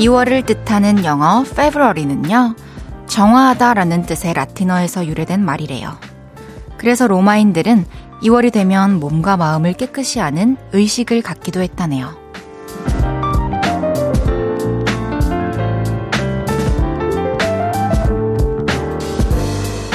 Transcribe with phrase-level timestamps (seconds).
[0.00, 2.56] 2월을 뜻하는 영어 February는요,
[3.06, 5.98] 정화하다라는 뜻의 라틴어에서 유래된 말이래요.
[6.78, 7.84] 그래서 로마인들은
[8.22, 12.18] 2월이 되면 몸과 마음을 깨끗이 하는 의식을 갖기도 했다네요.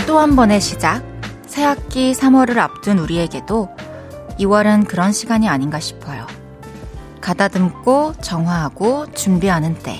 [0.05, 1.03] 또 한 번의 시작,
[1.47, 3.69] 새학기 3월을 앞둔 우리에게도
[4.39, 6.04] 2월은 그런 시간이 아닌가 싶어요.
[7.25, 9.99] 가다듬고 정화하고 준비하는 때.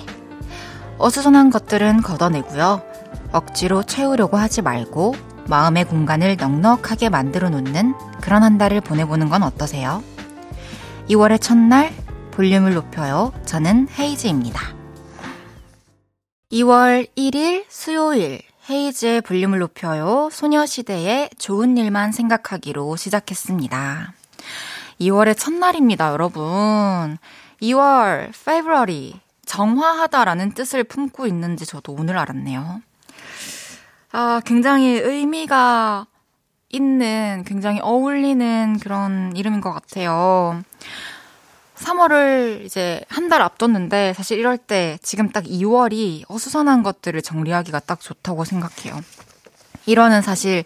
[0.99, 2.83] 어수선한 것들은 걷어내고요.
[3.31, 5.15] 억지로 채우려고 하지 말고
[5.47, 10.03] 마음의 공간을 넉넉하게 만들어 놓는 그런 한 달을 보내보는 건 어떠세요?
[11.09, 11.91] 2월의 첫날
[12.29, 13.33] 볼륨을 높여요.
[13.45, 14.61] 저는 헤이즈입니다.
[16.51, 20.29] 2월 1일 수요일 헤이즈의 볼륨을 높여요.
[20.31, 24.14] 소녀시대의 좋은 일만 생각하기로 시작했습니다.
[24.99, 27.17] 2월의 첫날입니다, 여러분.
[27.61, 32.81] 2월, February, 정화하다라는 뜻을 품고 있는지 저도 오늘 알았네요.
[34.11, 36.07] 아, 굉장히 의미가
[36.69, 40.61] 있는, 굉장히 어울리는 그런 이름인 것 같아요.
[41.75, 47.99] 3월을 이제 한 달 앞뒀는데 사실 이럴 때 지금 딱 2월이 어수선한 것들을 정리하기가 딱
[47.99, 48.99] 좋다고 생각해요.
[49.87, 50.63] 1월은 사실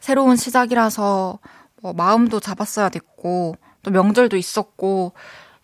[0.00, 1.38] 새로운 시작이라서
[1.82, 5.12] 뭐 마음도 잡았어야 됐고 또 명절도 있었고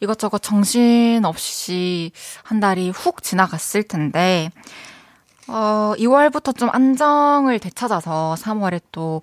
[0.00, 4.50] 이것저것 정신없이 한 달이 훅 지나갔을 텐데
[5.48, 9.22] 어 2월부터 좀 안정을 되찾아서 3월에 또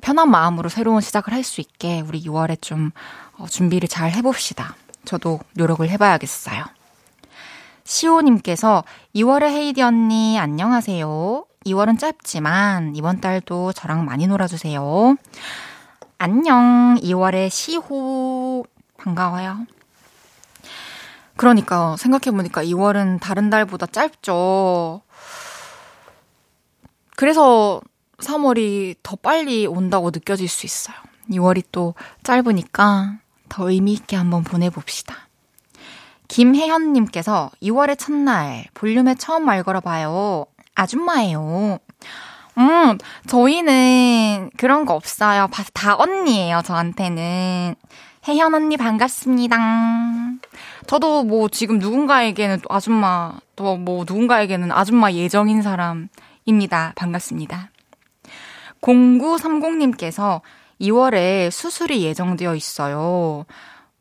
[0.00, 2.90] 편한 마음으로 새로운 시작을 할 수 있게 우리 2월에 좀
[3.36, 4.76] 어, 준비를 잘 해봅시다.
[5.04, 6.64] 저도 노력을 해봐야겠어요.
[7.84, 11.44] 시오님께서 2월에 헤이디 언니 안녕하세요.
[11.66, 15.16] 2월은 짧지만 이번 달도 저랑 많이 놀아주세요.
[16.22, 16.98] 안녕.
[17.00, 18.66] 2월의 시호.
[18.98, 19.66] 반가워요.
[21.34, 25.00] 그러니까 생각해보니까 2월은 다른 달보다 짧죠.
[27.16, 27.80] 그래서
[28.18, 30.94] 3월이 더 빨리 온다고 느껴질 수 있어요.
[31.30, 35.26] 2월이 또 짧으니까 더 의미있게 한번 보내봅시다.
[36.28, 40.44] 김혜현님께서 2월의 첫날 볼륨에 처음 말 걸어봐요.
[40.74, 41.78] 아줌마예요.
[42.58, 45.48] 음, 저희는 그런 거 없어요.
[45.72, 47.74] 다 언니예요, 저한테는.
[48.28, 49.56] 혜현 언니 반갑습니다.
[50.86, 56.92] 저도 뭐 지금 누군가에게는 또 아줌마, 또 뭐 누군가에게는 아줌마 예정인 사람입니다.
[56.96, 57.70] 반갑습니다.
[58.82, 60.40] 0930님께서
[60.80, 63.44] 2월에 수술이 예정되어 있어요.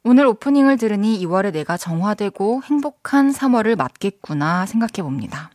[0.04, 5.50] 오늘 오프닝을 들으니 2월에 내가 정화되고 행복한 3월을 맞겠구나 생각해 봅니다.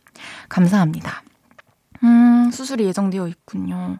[0.49, 1.24] 감사합니다.
[2.05, 3.97] 음, 수술이 예정되어 있군요.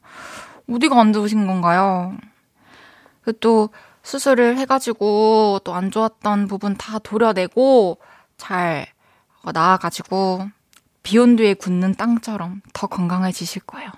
[0.70, 2.16] 어디가 안 좋으신 건가요?
[3.24, 3.70] 그또
[4.04, 7.98] 수술을 해가지고 또 안 좋았던 부분 다 도려내고
[8.38, 8.86] 잘
[9.44, 10.48] 나아가지고
[11.02, 13.90] 비온 뒤에 굳는 땅처럼 더 건강해지실 거예요.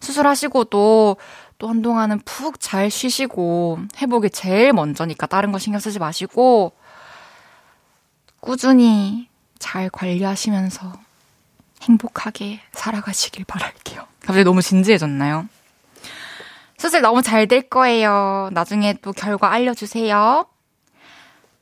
[0.00, 1.16] 수술하시고 또,
[1.58, 6.72] 또 한동안은 푹 잘 쉬시고 회복이 제일 먼저니까 다른 거 신경 쓰지 마시고
[8.40, 9.28] 꾸준히
[9.58, 10.92] 잘 관리하시면서
[11.88, 14.06] 행복하게 살아가시길 바랄게요.
[14.20, 15.48] 갑자기 너무 진지해졌나요?
[16.78, 18.50] 수술 너무 잘 될 거예요.
[18.52, 20.46] 나중에 또 결과 알려주세요.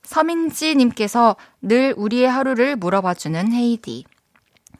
[0.02, 4.04] 서민지님께서 늘 우리의 하루를 물어봐주는 헤이디.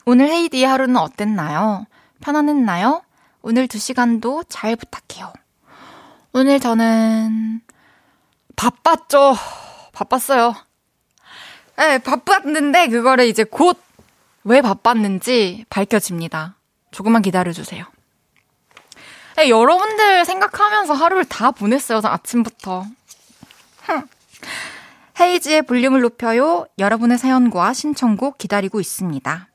[0.07, 1.87] 오늘 헤이디의 하루는 어땠나요?
[2.21, 3.03] 편안했나요?
[3.43, 5.33] 오늘 두 시간도 잘 부탁해요.
[6.33, 7.61] 오늘 저는
[8.57, 9.37] 바빴죠.
[9.93, 10.55] 바빴어요.
[11.77, 13.79] 네, 바빴는데 그거를 이제 곧
[14.45, 16.57] 왜 바빴는지 밝혀집니다.
[16.91, 17.85] 조금만 기다려주세요.
[19.37, 22.01] 네, 여러분들 생각하면서 하루를 다 보냈어요.
[22.05, 22.85] 아침부터.
[25.21, 26.67] 헤이지의 볼륨을 높여요.
[26.79, 29.49] 여러분의 사연과 신청곡 기다리고 있습니다.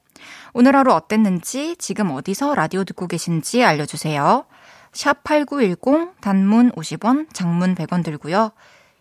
[0.53, 4.45] 오늘 하루 어땠는지, 지금 어디서 라디오 듣고 계신지 알려주세요.
[4.92, 8.51] 샵 8910, 단문 50원, 장문 100원 들고요.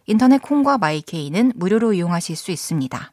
[0.06, 3.12] 인터넷 콩과 마이케이는 무료로 이용하실 수 있습니다.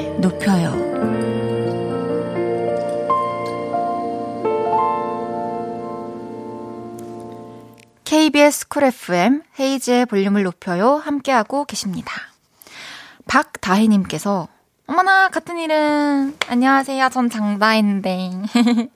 [8.21, 12.13] KBS 쿨 FM 헤이즈의 볼륨을 높여요 함께하고 계십니다.
[13.27, 14.47] 박다혜님께서
[14.85, 18.43] 어머나 같은 이름 안녕하세요 전 장다혜인데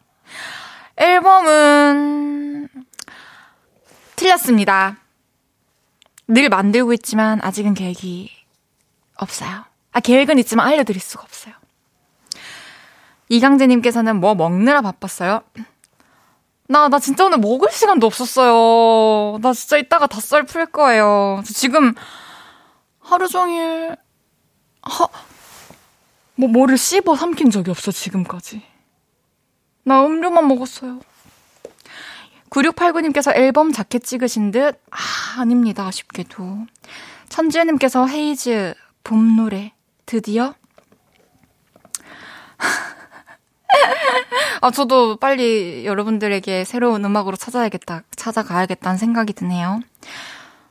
[0.98, 2.69] 앨범은
[4.16, 4.98] 틀렸습니다.
[6.28, 8.30] 늘 만들고 있지만 아직은 계획이
[9.16, 9.66] 없어요.
[9.92, 11.56] 아, 계획은 있지만 알려드릴 수가 없어요.
[13.30, 15.42] 이강재님께서는 뭐 먹느라 바빴어요?
[16.68, 19.38] 나, 나 진짜 오늘 먹을 시간도 없었어요.
[19.42, 21.44] 나 진짜 이따가 닷살 풀 거예요.
[21.46, 21.94] 지금
[23.00, 23.96] 하루 종일,
[24.82, 25.08] 하,
[26.36, 28.64] 뭐, 뭐를 씹어 삼킨 적이 없어, 지금까지.
[29.84, 31.00] 나 음료만 먹었어요.
[32.50, 34.82] 9689님께서 앨범 자켓 찍으신 듯?
[34.90, 34.98] 아,
[35.42, 35.86] 아닙니다.
[35.86, 36.66] 아쉽게도.
[37.30, 38.74] 천지혜님께서 헤이즈,
[39.04, 39.74] 봄 노래,
[40.06, 40.56] 드디어?
[44.66, 49.80] 아, 저도 빨리 여러분들에게 새로운 음악으로 찾아야겠다, 찾아가야겠다는 생각이 드네요.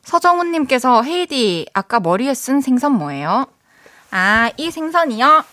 [0.03, 3.47] 서정훈님께서 헤이디, 아까 머리에 쓴 생선 뭐예요?
[4.11, 5.45] 아, 이 생선이요?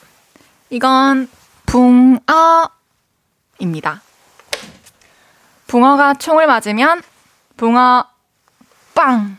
[0.71, 1.29] 이건
[1.67, 2.71] 붕어입니다.
[5.67, 7.03] 붕어가 총을 맞으면
[7.57, 8.07] 붕어
[8.95, 9.37] 빵!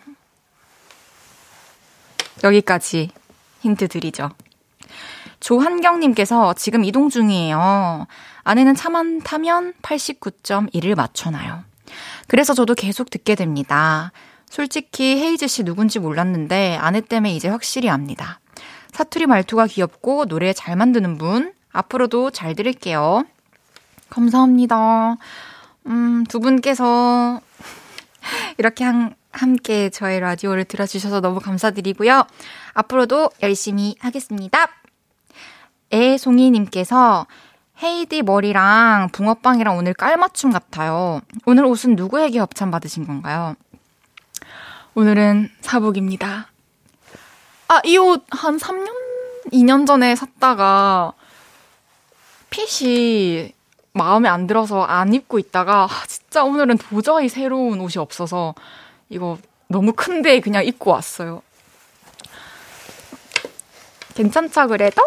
[2.44, 3.10] 여기까지
[3.62, 4.30] 힌트 드리죠.
[5.42, 8.06] 조한경님께서 지금 이동 중이에요.
[8.44, 11.64] 아내는 차만 타면 89.1을 맞춰놔요.
[12.28, 14.12] 그래서 저도 계속 듣게 됩니다.
[14.48, 18.38] 솔직히 헤이즈 씨 누군지 몰랐는데 아내 때문에 이제 확실히 압니다.
[18.92, 21.52] 사투리 말투가 귀엽고 노래 잘 만드는 분.
[21.72, 23.24] 앞으로도 잘 들을게요.
[24.10, 25.16] 감사합니다.
[25.86, 27.40] 음, 두 분께서
[28.58, 32.26] 이렇게 한, 함께 저의 라디오를 들어주셔서 너무 감사드리고요.
[32.74, 34.68] 앞으로도 열심히 하겠습니다.
[35.92, 37.26] 애송이님께서
[37.82, 41.20] 헤이디 머리랑 붕어빵이랑 오늘 깔맞춤 같아요.
[41.46, 43.54] 오늘 옷은 누구에게 협찬 받으신 건가요?
[44.94, 46.48] 오늘은 사복입니다.
[47.68, 48.92] 아, 이 옷 한 3년,
[49.52, 51.12] 2년 전에 샀다가
[52.50, 53.52] 핏이
[53.94, 58.54] 마음에 안 들어서 안 입고 있다가 아, 진짜 오늘은 도저히 새로운 옷이 없어서
[59.08, 61.42] 이거 너무 큰데 그냥 입고 왔어요.
[64.14, 65.02] 괜찮죠, 그래도?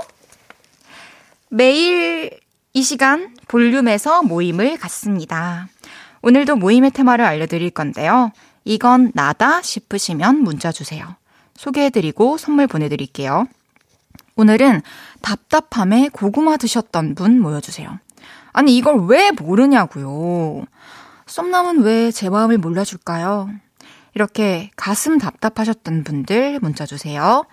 [1.55, 2.31] 매일
[2.73, 5.69] 이 시간 볼륨에서 모임을 갖습니다.
[6.21, 8.33] 오늘도 모임의 테마를 알려드릴 건데요.
[8.65, 11.15] 이건 나다 싶으시면 문자 주세요.
[11.55, 13.47] 소개해드리고 선물 보내드릴게요.
[14.35, 14.81] 오늘은
[15.21, 17.99] 답답함에 고구마 드셨던 분 모여주세요.
[18.51, 20.65] 아니, 이걸 왜 모르냐고요.
[21.25, 23.49] 썸남은 왜 제 마음을 몰라줄까요?
[24.13, 27.45] 이렇게 가슴 답답하셨던 분들 문자 주세요.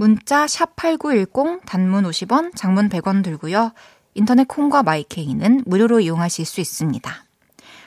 [0.00, 3.72] 문자 샵8910 단문 50원, 장문 100원 들고요.
[4.14, 7.12] 인터넷 콩과 마이케이는 무료로 이용하실 수 있습니다.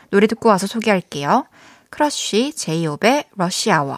[0.09, 1.45] 노래 듣고 와서 소개할게요.
[1.89, 3.97] 크러쉬 제이홉의 Rush Hour.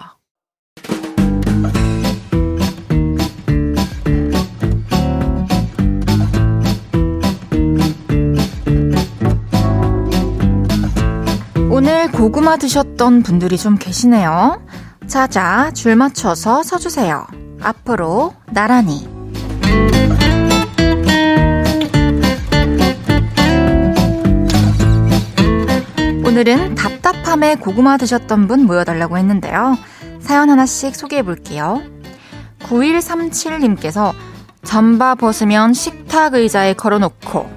[11.72, 14.64] 오늘 고구마 드셨던 분들이 좀 계시네요.
[15.08, 17.43] 자자, 줄 맞춰서 서주세요.
[17.64, 19.08] 앞으로 나란히.
[26.26, 29.78] 오늘은 답답함에 고구마 드셨던 분 모여달라고 했는데요.
[30.20, 31.82] 사연 하나씩 소개해 볼게요.
[32.60, 34.14] 9137님께서
[34.64, 37.50] 잠바 벗으면 식탁 의자에 걸어놓고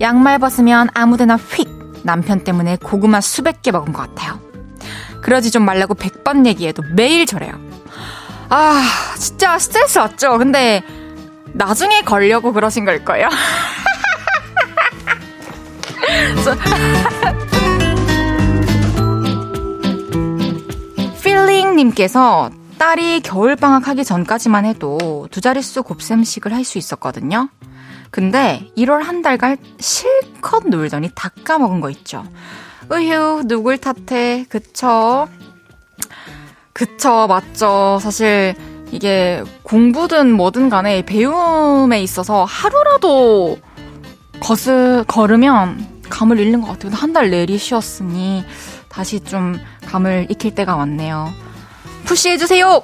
[0.00, 1.68] 양말 벗으면 아무데나 휙
[2.04, 4.40] 남편 때문에 고구마 수백 개 먹은 것 같아요.
[5.22, 7.52] 그러지 좀 말라고 100번 얘기해도 매일 저래요.
[8.48, 8.82] 아,
[9.18, 10.38] 진짜 스트레스 왔죠?
[10.38, 10.82] 근데
[11.52, 13.28] 나중에 걸려고 그러신 걸 거예요.
[21.22, 27.48] 필링님께서 딸이 겨울방학 하기 전까지만 해도 두 자릿수 곱셈식을 할 수 있었거든요.
[28.10, 32.24] 근데 1월 한 달간 실컷 놀더니 다 까먹은 거 있죠.
[32.92, 34.46] 으휴, 누굴 탓해.
[34.48, 35.28] 그쵸?
[36.76, 37.98] 그쵸, 맞죠.
[38.02, 38.54] 사실
[38.92, 43.58] 이게 공부든 뭐든 간에 배움에 있어서 하루라도
[44.40, 46.92] 거스, 걸으면 감을 잃는 것 같아요.
[46.92, 48.44] 한 달 내리 쉬었으니
[48.90, 51.32] 다시 좀 감을 익힐 때가 왔네요.
[52.04, 52.82] 푸시해주세요!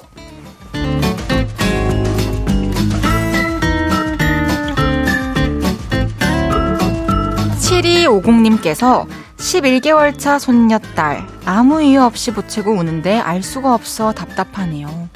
[7.61, 9.07] 7250님께서
[9.43, 15.09] 11개월 차 손녀딸 아무 이유 없이 보채고 우는데 알 수가 없어 답답하네요.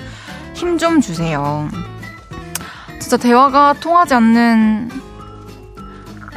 [0.54, 1.68] 힘 좀 주세요.
[2.98, 4.90] 진짜 대화가 통하지 않는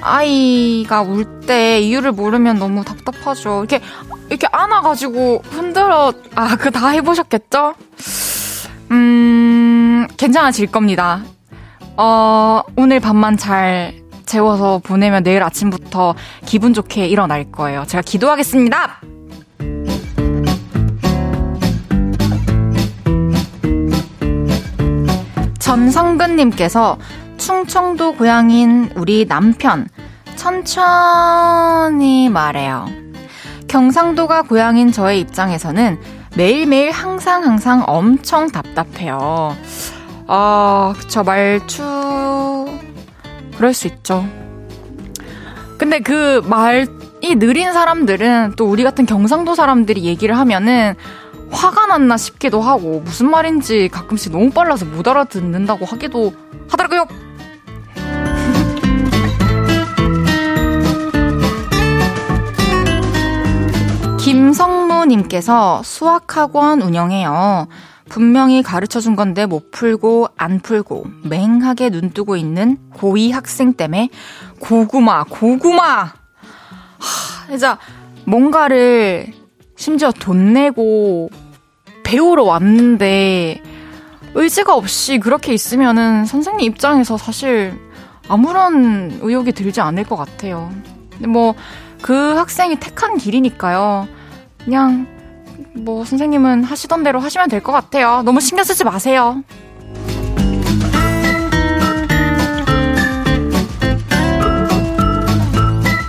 [0.01, 3.59] 아이가 울 때 이유를 모르면 너무 답답하죠.
[3.65, 3.81] 이렇게
[4.29, 7.73] 이렇게 안아가지고 흔들어 아 그 다 해보셨겠죠?
[8.91, 11.23] 음 괜찮아질 겁니다.
[11.97, 13.98] 어 오늘 밤만 잘
[14.29, 16.13] 채워서 보내면 내일 아침부터
[16.45, 17.83] 기분 좋게 일어날 거예요.
[17.87, 19.01] 제가 기도하겠습니다!
[25.57, 26.99] 전성근님께서
[27.37, 29.87] 충청도 고향인 우리 남편
[30.35, 32.85] 천천히 말해요.
[33.67, 35.99] 경상도가 고향인 저의 입장에서는
[36.37, 39.55] 매일매일 항상 항상 엄청 답답해요.
[40.27, 42.78] 아, 그쵸, 말투,
[43.59, 44.25] 그럴 수 있죠.
[45.77, 46.87] 근데 그 말이
[47.35, 50.95] 느린 사람들은 또 우리 같은 경상도 사람들이 얘기를 하면은
[51.51, 56.31] 화가 났나 싶기도 하고 무슨 말인지 가끔씩 너무 빨라서 못 알아듣는다고 하기도
[56.69, 57.05] 하더라고요.
[64.19, 67.67] 김성무님께서 수학학원 운영해요.
[68.09, 74.09] 분명히 가르쳐 준 건데 못 풀고 안 풀고 맹하게 눈 뜨고 있는 고2 학생 때문에
[74.59, 75.83] 고구마, 고구마!
[76.03, 77.77] 하, 진짜
[78.25, 79.27] 뭔가를
[79.75, 81.29] 심지어 돈 내고
[82.03, 83.61] 배우러 왔는데
[84.33, 87.73] 의지가 없이 그렇게 있으면은 선생님 입장에서 사실
[88.27, 90.71] 아무런 의욕이 들지 않을 것 같아요.
[91.11, 91.55] 근데 뭐
[92.01, 94.07] 그 학생이 택한 길이니까요.
[94.63, 95.07] 그냥
[95.73, 98.21] 뭐 선생님은 하시던 대로 하시면 될 것 같아요.
[98.23, 99.43] 너무 신경 쓰지 마세요.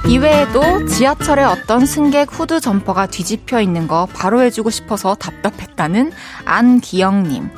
[0.08, 6.10] 이외에도 지하철에 어떤 승객 후드 점퍼가 뒤집혀 있는 거 바로 해주고 싶어서 답답했다는
[6.44, 7.50] 안기영님.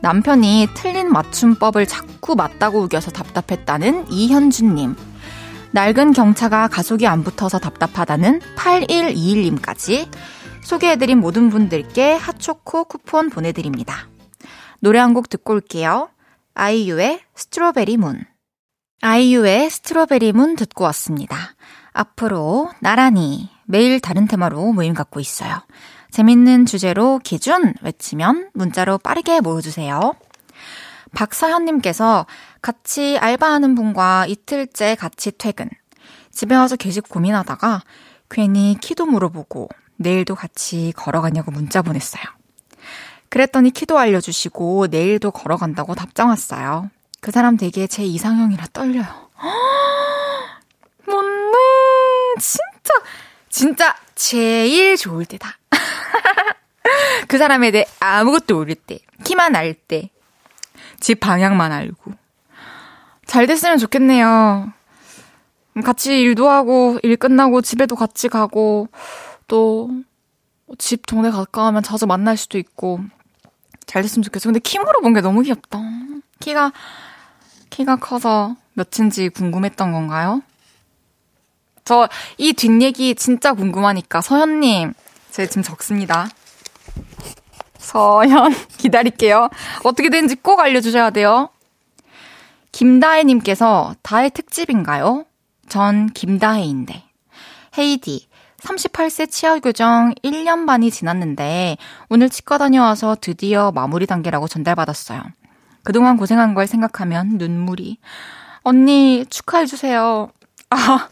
[0.00, 4.96] 남편이 틀린 맞춤법을 자꾸 맞다고 우겨서 답답했다는 이현준님.
[5.70, 10.06] 낡은 경차가 가속이 안 붙어서 답답하다는 8121님까지
[10.64, 14.08] 소개해드린 모든 분들께 핫초코 쿠폰 보내드립니다.
[14.80, 16.08] 노래 한 곡 듣고 올게요.
[16.54, 18.24] 아이유의 스트로베리 문.
[19.02, 21.36] 아이유의 스트로베리 문 듣고 왔습니다.
[21.92, 25.62] 앞으로 나란히 매일 다른 테마로 모임 갖고 있어요.
[26.10, 30.14] 재밌는 주제로 기준 외치면 문자로 빠르게 모여주세요.
[31.14, 32.26] 박서현님께서
[32.62, 35.68] 같이 알바하는 분과 이틀째 같이 퇴근.
[36.32, 37.82] 집에 와서 계속 고민하다가
[38.30, 42.22] 괜히 키도 물어보고 내일도 같이 걸어가냐고 문자 보냈어요.
[43.28, 46.90] 그랬더니 키도 알려주시고 내일도 걸어간다고 답장 왔어요.
[47.20, 49.04] 그 사람 되게 제 이상형이라 떨려요.
[51.06, 51.58] 뭔데?
[52.38, 52.94] 진짜,
[53.48, 55.58] 진짜 제일 좋을 때다.
[57.28, 60.10] 그 사람에 대해 아무것도 모를 때, 키만 알 때,
[61.00, 62.12] 집 방향만 알고.
[63.26, 64.72] 잘 됐으면 좋겠네요.
[65.84, 68.88] 같이 일도 하고, 일 끝나고 집에도 같이 가고,
[69.48, 69.90] 또
[70.78, 72.98] 집 동네 가까우면 자주 만날 수도 있고
[73.86, 74.48] 잘 됐으면 좋겠어.
[74.48, 75.78] 근데 키 물어본 게 너무 귀엽다.
[76.40, 76.72] 키가
[77.68, 80.42] 키가 커서 몇인지 궁금했던 건가요?
[81.84, 82.08] 저
[82.38, 84.94] 이 뒷얘기 진짜 궁금하니까 서현님
[85.30, 86.28] 제가 지금 적습니다.
[87.78, 89.50] 서현 기다릴게요.
[89.84, 91.50] 어떻게 되는지 꼭 알려주셔야 돼요.
[92.72, 95.26] 김다혜님께서 다혜 특집인가요?
[95.68, 97.04] 전 김다혜인데.
[97.78, 98.26] 헤이디,
[98.64, 101.76] 38세 치아 교정 1년 반이 지났는데
[102.08, 105.22] 오늘 치과 다녀와서 드디어 마무리 단계라고 전달받았어요.
[105.82, 107.98] 그동안 고생한 걸 생각하면 눈물이.
[108.62, 110.30] 언니 축하해주세요.
[110.70, 111.08] 아,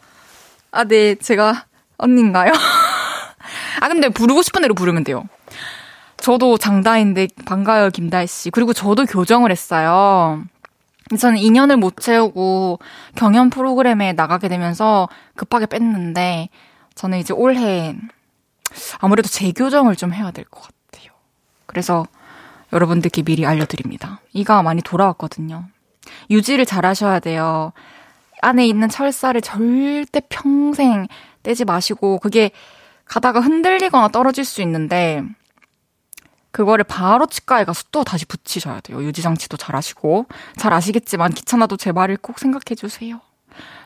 [0.71, 1.65] 아, 네, 제가
[1.97, 2.51] 언니인가요?
[3.81, 5.23] 아, 근데 부르고 싶은 대로 부르면 돼요.
[6.17, 8.49] 저도 장다인데 반가워요, 김다희 씨.
[8.49, 10.41] 그리고 저도 교정을 했어요.
[11.19, 12.79] 저는 2년을 못 채우고
[13.15, 16.49] 경연 프로그램에 나가게 되면서 급하게 뺐는데
[16.95, 17.95] 저는 이제 올해
[18.99, 21.11] 아무래도 재교정을 좀 해야 될 것 같아요.
[21.65, 22.05] 그래서
[22.71, 24.19] 여러분들께 미리 알려드립니다.
[24.33, 25.65] 이가 많이 돌아왔거든요.
[26.29, 27.71] 유지를 잘 하셔야 돼요.
[28.41, 31.07] 안에 있는 철사를 절대 평생
[31.43, 32.51] 떼지 마시고, 그게
[33.05, 35.23] 가다가 흔들리거나 떨어질 수 있는데,
[36.51, 39.03] 그거를 바로 치과에 가서 또 다시 붙이셔야 돼요.
[39.03, 40.25] 유지장치도 잘 하시고.
[40.57, 43.21] 잘 아시겠지만 귀찮아도 제 말을 꼭 생각해 주세요.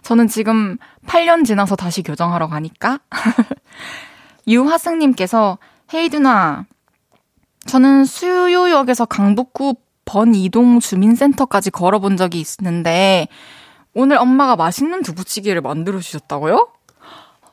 [0.02, 3.00] 저는 지금 8년 지나서 다시 교정하러 가니까.
[4.48, 5.58] 유화승님께서,
[5.94, 6.66] 헤이 누나,
[7.66, 13.28] 저는 수요역에서 강북구 번이동 주민센터까지 걸어본 적이 있는데,
[13.94, 16.70] 오늘 엄마가 맛있는 두부찌개를 만들어 주셨다고요?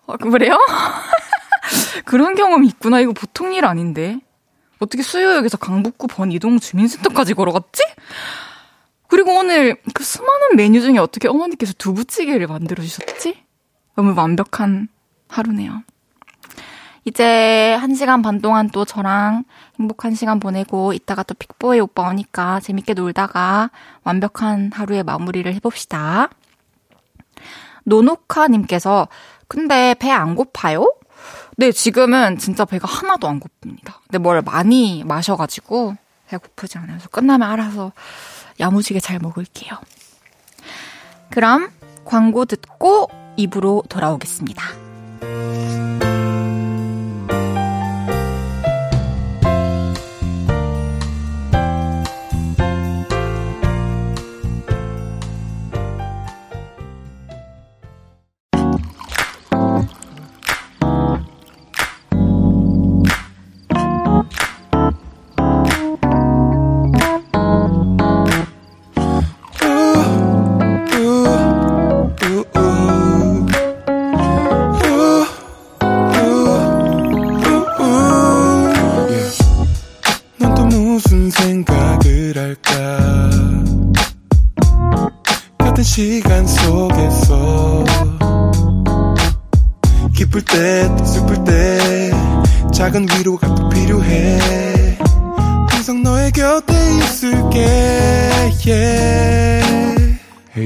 [0.07, 0.59] 아, 그래요?
[2.05, 3.01] 그런 경험이 있구나.
[3.01, 4.21] 이거 보통 일 아닌데.
[4.79, 7.83] 어떻게 수요역에서 강북구 번이동 주민센터까지 걸어갔지?
[9.15, 13.45] 그리고 오늘 그 수많은 메뉴 중에 어떻게 어머니께서 두부찌개를 만들어 주셨지?
[13.95, 14.89] 너무 완벽한
[15.29, 15.85] 하루네요.
[17.05, 19.45] 이제 한 시간 반 동안 또 저랑
[19.79, 23.71] 행복한 시간 보내고 이따가 또 픽보이 오빠 오니까 재밌게 놀다가
[24.03, 26.29] 완벽한 하루의 마무리를 해봅시다.
[27.85, 29.07] 노노카님께서,
[29.47, 30.93] 근데 배 안 고파요?
[31.57, 33.93] 네, 지금은 진짜 배가 하나도 안 고픕니다.
[34.09, 35.95] 근데 뭘 많이 마셔가지고
[36.27, 36.99] 배고프지 않아요.
[36.99, 37.93] 서 끝나면 알아서
[38.61, 39.79] 야무지게 잘 먹을게요.
[41.31, 41.71] 그럼
[42.05, 44.63] 광고 듣고 입으로 돌아오겠습니다.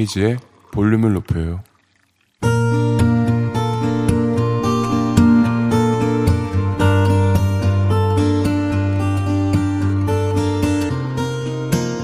[0.09, 0.39] 헤이지의
[0.73, 1.61] 볼륨을 높여요.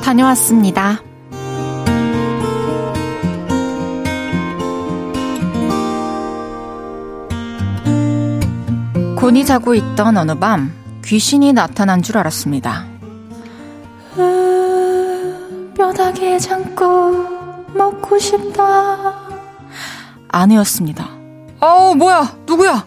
[0.03, 1.03] 다녀왔습니다.
[9.17, 10.73] 곤이 자고 있던 어느 밤
[11.05, 12.87] 귀신이 나타난 줄 알았습니다.
[15.75, 17.34] 뼈다귀에 잠고
[17.75, 19.15] 먹고 싶다.
[20.29, 21.09] 아니었습니다.
[21.61, 22.85] 어우, 뭐야, 누구야?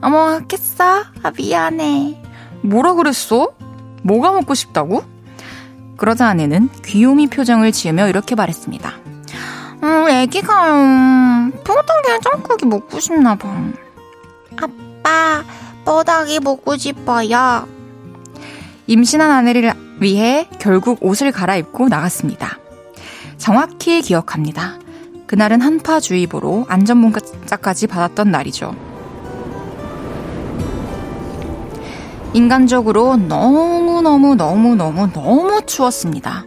[0.00, 1.04] 어머, 깼어?
[1.22, 2.20] 아, 미안해.
[2.62, 3.52] 뭐라 그랬어?
[4.02, 5.04] 뭐가 먹고 싶다고?
[5.96, 8.92] 그러자 아내는 귀요미 표정을 지으며 이렇게 말했습니다.
[9.84, 13.48] 음, 애기가, 음, 뽀닥이 짱국이 먹고 싶나 봐.
[14.56, 15.44] 아빠,
[15.84, 17.68] 뽀닥이 먹고 싶어요.
[18.86, 22.58] 임신한 아내를 위해 결국 옷을 갈아입고 나갔습니다.
[23.42, 24.78] 정확히 기억합니다.
[25.26, 28.72] 그날은 한파주의보로 안전문자까지 받았던 날이죠.
[32.34, 36.46] 인간적으로 너무너무너무너무너무 너무 추웠습니다.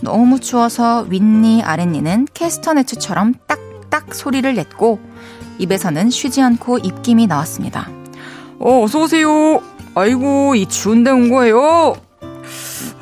[0.00, 5.00] 너무 추워서 윗니 아랫니는 캐스터네츠처럼 딱딱 소리를 냈고
[5.58, 7.90] 입에서는 쉬지 않고 입김이 나왔습니다.
[8.60, 9.60] 어, 어서오세요.
[9.94, 11.96] 아이고, 이 추운데 온 거예요.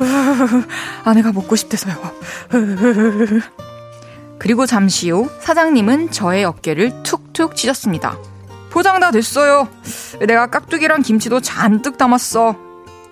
[1.05, 1.95] 아내가 먹고 싶대서요.
[4.39, 8.19] 그리고 잠시 후 사장님은 저의 어깨를 툭툭 치셨습니다.
[8.71, 9.69] 포장 다 됐어요.
[10.27, 12.57] 내가 깍두기랑 김치도 잔뜩 담았어.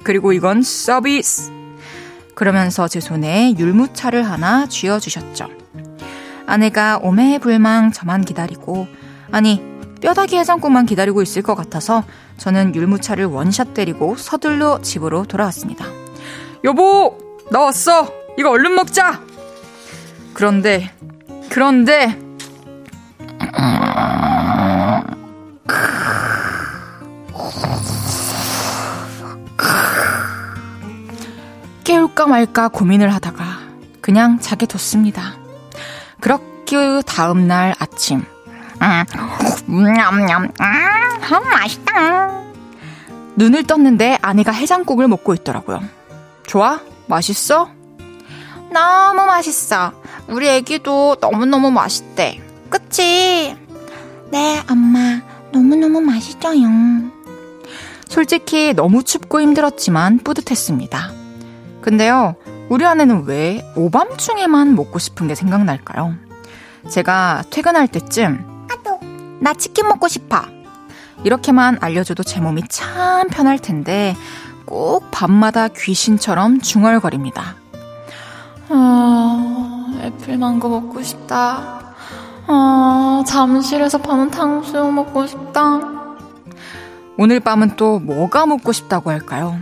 [0.02, 1.52] 그리고 이건 서비스.
[2.34, 5.48] 그러면서 제 손에 율무차를 하나 쥐어주셨죠.
[6.46, 8.88] 아내가 오매불망 저만 기다리고,
[9.30, 9.62] 아니,
[10.00, 12.04] 뼈다귀 해장국만 기다리고 있을 것 같아서
[12.38, 15.99] 저는 율무차를 원샷 때리고 서둘러 집으로 돌아왔습니다.
[16.64, 17.16] 여보,
[17.50, 18.06] 나 왔어.
[18.38, 19.20] 이거 얼른 먹자.
[20.34, 20.92] 그런데,
[21.48, 22.18] 그런데,
[31.84, 33.44] 깨울까 말까 고민을 하다가
[34.00, 35.34] 그냥 자게 뒀습니다.
[36.20, 38.22] 그렇게 다음날 아침,
[38.82, 39.04] 음,
[39.68, 42.40] 음, 맛있다.
[43.36, 45.80] 눈을 떴는데 아내가 해장국을 먹고 있더라고요.
[46.50, 46.80] 좋아?
[47.06, 47.70] 맛있어?
[48.72, 49.92] 너무 맛있어.
[50.26, 52.42] 우리 애기도 너무너무 맛있대.
[52.68, 53.56] 그치?
[54.32, 55.20] 네, 엄마.
[55.52, 56.68] 너무너무 맛있어요.
[58.08, 61.12] 솔직히 너무 춥고 힘들었지만 뿌듯했습니다.
[61.82, 62.34] 근데요,
[62.68, 66.16] 우리 아내는 왜 오밤중에만 먹고 싶은 게 생각날까요?
[66.90, 68.66] 제가 퇴근할 때쯤,
[69.40, 70.42] 나 치킨 먹고 싶어.
[71.22, 74.16] 이렇게만 알려줘도 제 몸이 참 편할 텐데,
[74.70, 77.56] 꼭 밤마다 귀신처럼 중얼거립니다.
[78.68, 81.92] 아, 애플망고 먹고 싶다.
[82.46, 85.80] 아, 잠실에서 파는 탕수육 먹고 싶다.
[87.18, 89.58] 오늘 밤은 또 뭐가 먹고 싶다고 할까요?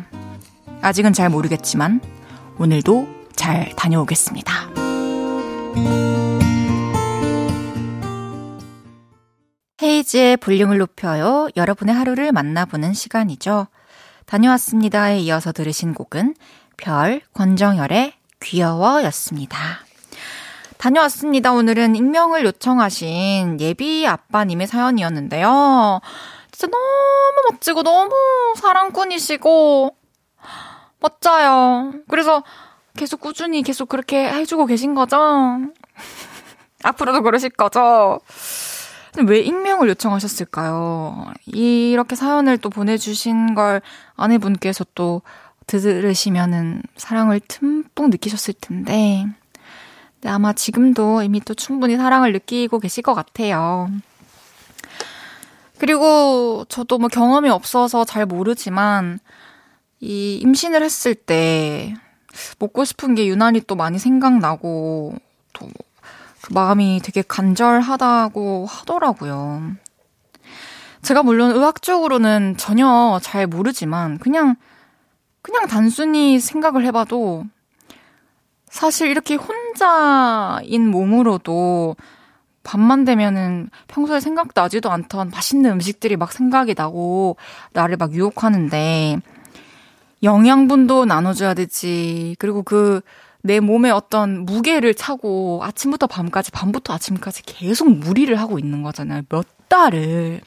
[0.82, 2.02] 아직은 잘 모르겠지만,
[2.58, 4.52] 오늘도 잘 다녀오겠습니다.
[9.82, 11.48] 헤이즈의 볼륨을 높여요.
[11.56, 13.68] 여러분의 하루를 만나보는 시간이죠.
[14.28, 16.34] 다녀왔습니다에 이어서 들으신 곡은
[16.76, 19.58] 별, 권정열의 귀여워 였습니다.
[20.76, 21.52] 다녀왔습니다.
[21.52, 26.00] 오늘은 익명을 요청하신 예비 아빠님의 사연이었는데요.
[26.52, 28.14] 진짜 너무 멋지고 너무
[28.56, 29.96] 사랑꾼이시고
[31.00, 31.94] 멋져요.
[32.08, 32.44] 그래서
[32.96, 35.16] 계속 꾸준히 계속 그렇게 해주고 계신 거죠?
[36.84, 38.20] 앞으로도 그러실 거죠?
[39.26, 41.32] 왜 익명을 요청하셨을까요?
[41.46, 43.80] 이렇게 사연을 또 보내주신 걸
[44.16, 45.22] 아내분께서 또
[45.66, 49.26] 들으시면은 사랑을 듬뿍 느끼셨을 텐데,
[50.20, 53.88] 네, 아마 지금도 이미 또 충분히 사랑을 느끼고 계실 것 같아요.
[55.78, 59.20] 그리고 저도 뭐 경험이 없어서 잘 모르지만,
[60.00, 61.94] 이 임신을 했을 때
[62.58, 65.14] 먹고 싶은 게 유난히 또 많이 생각나고,
[65.52, 65.68] 또
[66.48, 69.72] 그 마음이 되게 간절하다고 하더라고요.
[71.02, 74.56] 제가 물론 의학적으로는 전혀 잘 모르지만 그냥
[75.42, 77.44] 그냥 단순히 생각을 해봐도
[78.66, 81.96] 사실 이렇게 혼자인 몸으로도
[82.62, 87.36] 밤만 되면은 평소에 생각나지도 않던 맛있는 음식들이 막 생각이 나고
[87.72, 89.20] 나를 막 유혹하는데
[90.22, 92.36] 영양분도 나눠줘야 되지.
[92.38, 93.00] 그리고 그
[93.42, 99.22] 내 몸에 어떤 무게를 차고 아침부터 밤까지, 밤부터 아침까지 계속 무리를 하고 있는 거잖아요.
[99.28, 100.40] 몇 달을.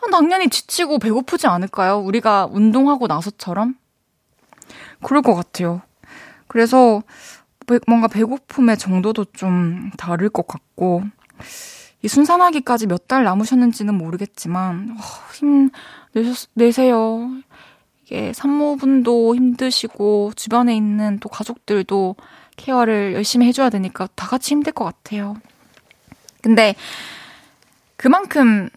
[0.00, 1.98] 아, 당연히 지치고 배고프지 않을까요?
[1.98, 3.76] 우리가 운동하고 나서처럼?
[5.02, 5.82] 그럴 것 같아요.
[6.48, 7.02] 그래서
[7.86, 11.02] 뭔가 배고픔의 정도도 좀 다를 것 같고,
[12.02, 15.02] 이 순산하기까지 몇 달 남으셨는지는 모르겠지만, 어,
[15.34, 15.70] 힘
[16.14, 17.30] 내셨, 내세요.
[18.12, 22.16] 이게 산모분도 힘드시고 주변에 있는 또 가족들도
[22.56, 25.34] 케어를 열심히 해줘야 되니까 다 같이 힘들 것 같아요.
[26.42, 26.74] 근데
[27.96, 28.68] 그만큼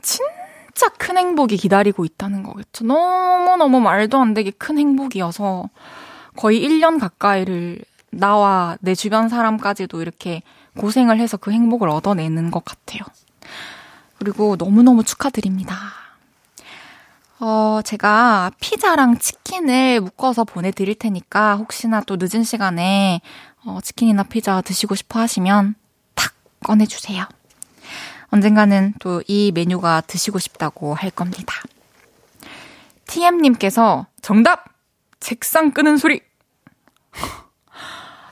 [0.00, 2.86] 진짜 큰 행복이 기다리고 있다는 거겠죠.
[2.86, 5.68] 너무너무 말도 안 되게 큰 행복이어서
[6.36, 10.42] 거의 1년 가까이를 나와 내 주변 사람까지도 이렇게
[10.78, 13.02] 고생을 해서 그 행복을 얻어내는 것 같아요.
[14.18, 15.76] 그리고 너무너무 축하드립니다.
[17.40, 23.22] 어, 제가 피자랑 치킨을 묶어서 보내드릴 테니까 혹시나 또 늦은 시간에
[23.64, 25.74] 어, 치킨이나 피자 드시고 싶어 하시면
[26.14, 27.24] 탁 꺼내주세요.
[28.30, 31.54] 언젠가는 또 이 메뉴가 드시고 싶다고 할 겁니다.
[33.06, 34.66] TM님께서 정답!
[35.18, 36.20] 책상 끄는 소리!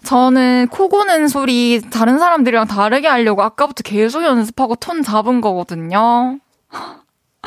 [0.05, 6.39] 저는 코 고는 소리 다른 사람들이랑 다르게 하려고 아까부터 계속 연습하고 톤 잡은 거거든요.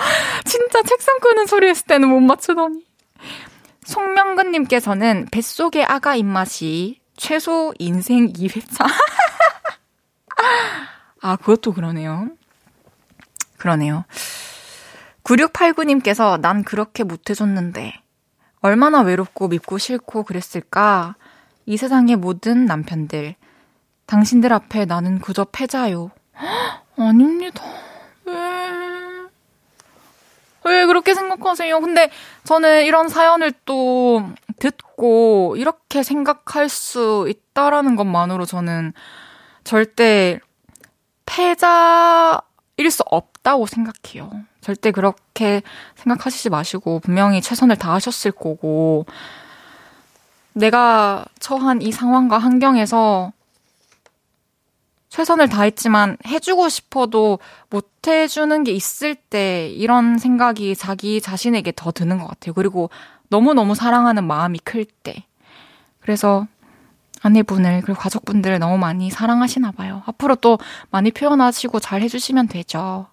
[0.46, 2.86] 진짜 책상 끄는 소리 했을 때는 못 맞추더니.
[3.84, 8.86] 송명근님께서는 뱃속의 아가 입맛이 최소 인생 2회차.
[11.22, 12.30] 아, 그것도 그러네요.
[13.58, 14.06] 그러네요.
[15.24, 17.94] 9689님께서 난 그렇게 못해줬는데,
[18.62, 21.16] 얼마나 외롭고 밉고 싫고 그랬을까?
[21.66, 23.36] 이 세상의 모든 남편들,
[24.08, 26.10] 당신들 앞에 나는 그저 패자요.
[26.98, 27.64] 아닙니다.
[30.72, 31.80] 왜 그렇게 생각하세요?
[31.80, 32.10] 근데
[32.44, 34.24] 저는 이런 사연을 또
[34.60, 38.94] 듣고 이렇게 생각할 수 있다라는 것만으로 저는
[39.64, 40.40] 절대
[41.26, 44.32] 패자일 수 없다고 생각해요.
[44.62, 45.62] 절대 그렇게
[45.96, 49.06] 생각하시지 마시고 분명히 최선을 다하셨을 거고
[50.54, 53.32] 내가 처한 이 상황과 환경에서
[55.12, 62.18] 최선을 다했지만 해주고 싶어도 못 해주는 게 있을 때 이런 생각이 자기 자신에게 더 드는
[62.18, 62.54] 것 같아요.
[62.54, 62.90] 그리고
[63.28, 65.26] 너무너무 사랑하는 마음이 클 때.
[66.00, 66.48] 그래서
[67.22, 70.02] 아내분을 그리고 가족분들을 너무 많이 사랑하시나 봐요.
[70.06, 70.58] 앞으로 또
[70.92, 73.08] 많이 표현하시고 잘 해주시면 되죠.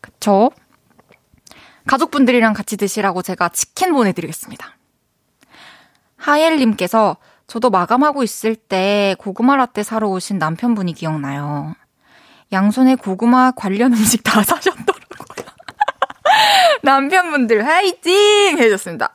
[0.00, 0.50] 그쵸?
[1.86, 4.78] 가족분들이랑 같이 드시라고 제가 치킨 보내드리겠습니다.
[6.16, 11.74] 하엘님께서 저도 마감하고 있을 때 고구마 라떼 사러 오신 남편분이 기억나요.
[12.52, 15.46] 양손에 고구마 관련 음식 다 사셨더라고요.
[16.84, 18.58] 남편분들 화이팅!
[18.58, 19.14] 해줬습니다.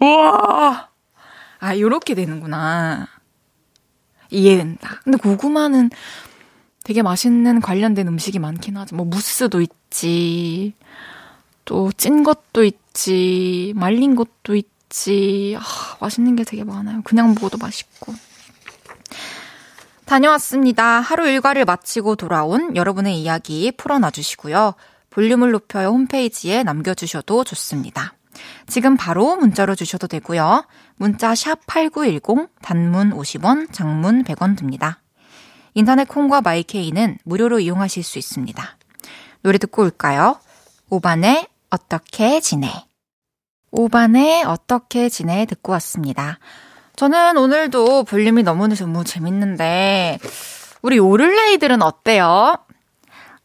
[0.00, 0.88] 우와!
[1.60, 3.08] 아, 요렇게 되는구나.
[4.28, 5.00] 이해된다.
[5.02, 5.90] 근데 고구마는
[6.84, 8.96] 되게 맛있는 관련된 음식이 많긴 하죠.
[8.96, 10.74] 뭐, 무스도 있지.
[11.64, 13.72] 또, 찐 것도 있지.
[13.76, 14.73] 말린 것도 있지.
[14.94, 15.56] 있지.
[15.58, 17.02] 아, 맛있는 게 되게 많아요.
[17.02, 18.14] 그냥 먹어도 맛있고.
[20.04, 21.00] 다녀왔습니다.
[21.00, 24.74] 하루 일과를 마치고 돌아온 여러분의 이야기 풀어놔 주시고요.
[25.10, 28.14] 볼륨을 높여요 홈페이지에 남겨주셔도 좋습니다.
[28.66, 30.66] 지금 바로 문자로 주셔도 되고요.
[30.96, 35.00] 문자 샵8910 단문 50원, 장문 100원 듭니다.
[35.74, 38.76] 인터넷 콩과 마이케이는 무료로 이용하실 수 있습니다.
[39.42, 40.38] 노래 듣고 올까요?
[40.90, 42.70] 오반의 어떻게 지내?
[43.76, 46.38] 오반에 어떻게 지내 듣고 왔습니다.
[46.94, 50.20] 저는 오늘도 볼륨이 너무 너무 재밌는데,
[50.82, 52.56] 우리 오를레이들은 어때요?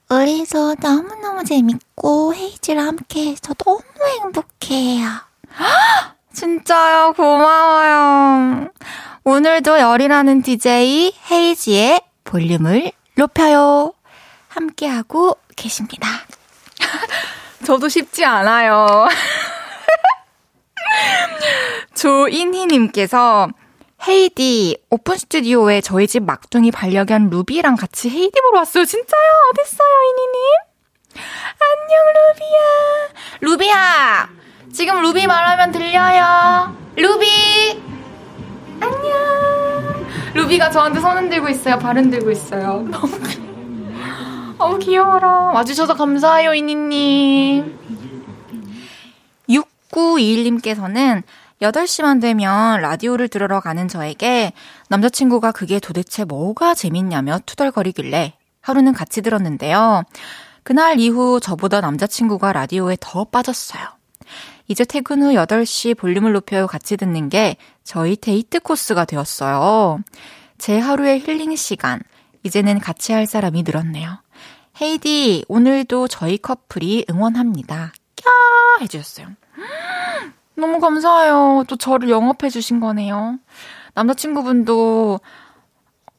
[0.10, 3.82] 우리도 너무너무 재밌고, 헤이즈랑 함께 해서 너무
[4.22, 5.08] 행복해요.
[6.32, 7.14] 진짜요?
[7.14, 8.68] 고마워요.
[9.24, 13.94] 오늘도 열이라는 DJ 헤이지의 볼륨을 높여요.
[14.48, 16.08] 함께하고 계십니다.
[17.66, 19.08] 저도 쉽지 않아요.
[22.00, 23.50] 조인희님께서
[24.08, 28.86] 헤이디 오픈 스튜디오에 저희 집 막둥이 반려견 루비랑 같이 헤이디 보러 왔어요.
[28.86, 29.32] 진짜요?
[29.52, 30.46] 어딨어요, 이니님?
[31.68, 32.60] 안녕, 루비야.
[33.42, 34.30] 루비야!
[34.72, 36.78] 지금 루비 말하면 들려요.
[36.96, 37.84] 루비!
[38.80, 40.08] 안녕.
[40.36, 41.80] 루비가 저한테 손 흔들고 있어요.
[41.80, 42.88] 발 흔들고 있어요.
[44.58, 45.52] 너무, 귀여워라.
[45.54, 47.78] 와주셔서 감사해요, 이니님.
[49.50, 51.24] 6921님께서는
[51.62, 54.54] 8시만 되면 라디오를 들으러 가는 저에게
[54.88, 60.04] 남자친구가 그게 도대체 뭐가 재밌냐며 투덜거리길래 하루는 같이 들었는데요.
[60.64, 63.82] 그날 이후 저보다 남자친구가 라디오에 더 빠졌어요.
[64.68, 70.00] 이제 퇴근 후 8시 볼륨을 높여 같이 듣는 게 저희 데이트 코스가 되었어요.
[70.58, 72.02] 제 하루의 힐링 시간.
[72.44, 74.22] 이제는 같이 할 사람이 늘었네요.
[74.80, 77.92] 헤이디, 오늘도 저희 커플이 응원합니다.
[78.16, 78.82] 꺄!
[78.82, 79.28] 해주셨어요.
[80.60, 81.64] 너무 감사해요.
[81.68, 83.38] 또 저를 영업해 주신 거네요.
[83.96, 85.20] 남자친구분도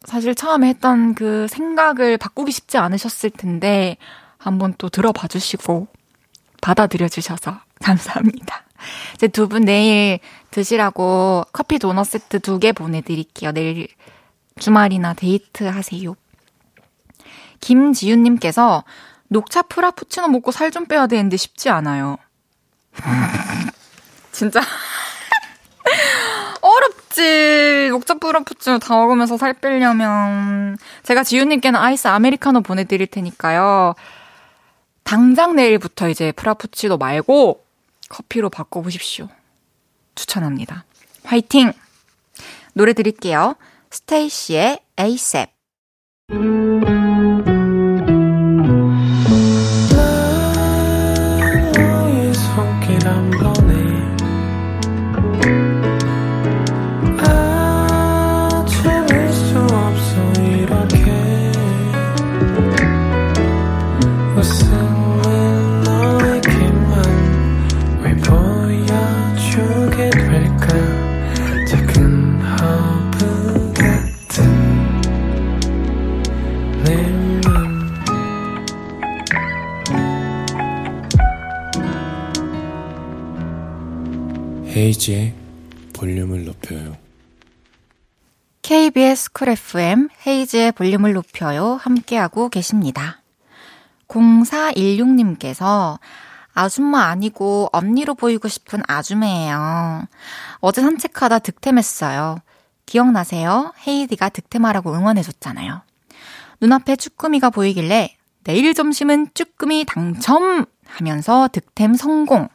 [0.05, 3.97] 사실 처음에 했던 그 생각을 바꾸기 쉽지 않으셨을 텐데
[4.39, 5.89] 한번 또 들어봐 주시고
[6.61, 8.65] 받아들여 주셔서 감사합니다.
[9.15, 10.19] 이제 두 분 내일
[10.51, 13.53] 드시라고 커피 도넛 세트 두 개 보내드릴게요.
[13.53, 13.89] 내일
[14.59, 16.15] 주말이나 데이트 하세요.
[17.61, 18.85] 김지윤님께서
[19.29, 22.17] 녹차 프라푸치노 먹고 살 좀 빼야 되는데 쉽지 않아요.
[24.41, 24.63] 진짜
[26.63, 27.89] 어렵지.
[27.91, 33.95] 녹차 프라푸치노 다 먹으면서 살 빼려면 제가 지윤님께는 아이스 아메리카노 보내드릴 테니까요.
[35.03, 37.63] 당장 내일부터 이제 프라푸치노 말고
[38.09, 39.29] 커피로 바꿔보십시오.
[40.15, 40.85] 추천합니다.
[41.25, 41.75] 화이팅!
[42.73, 43.57] 노래 드릴게요.
[43.91, 45.51] 스테이시의 에이셉.
[88.91, 91.79] KBS 쿨 FM 헤이즈의 볼륨을 높여요.
[91.81, 93.23] 함께하고 계십니다.
[94.09, 96.01] 0416님께서
[96.53, 100.09] 아줌마 아니고 언니로 보이고 싶은 아줌매예요.
[100.59, 102.39] 어제 산책하다 득템했어요.
[102.85, 103.73] 기억나세요?
[103.87, 105.83] 헤이디가 득템하라고 응원해줬잖아요.
[106.61, 110.65] 눈앞에 쭈꾸미가 보이길래 내일 점심은 쭈꾸미 당첨!
[110.89, 112.49] 하면서 득템 성공.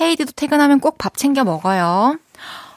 [0.00, 2.18] 헤이디도 퇴근하면 꼭 밥 챙겨 먹어요.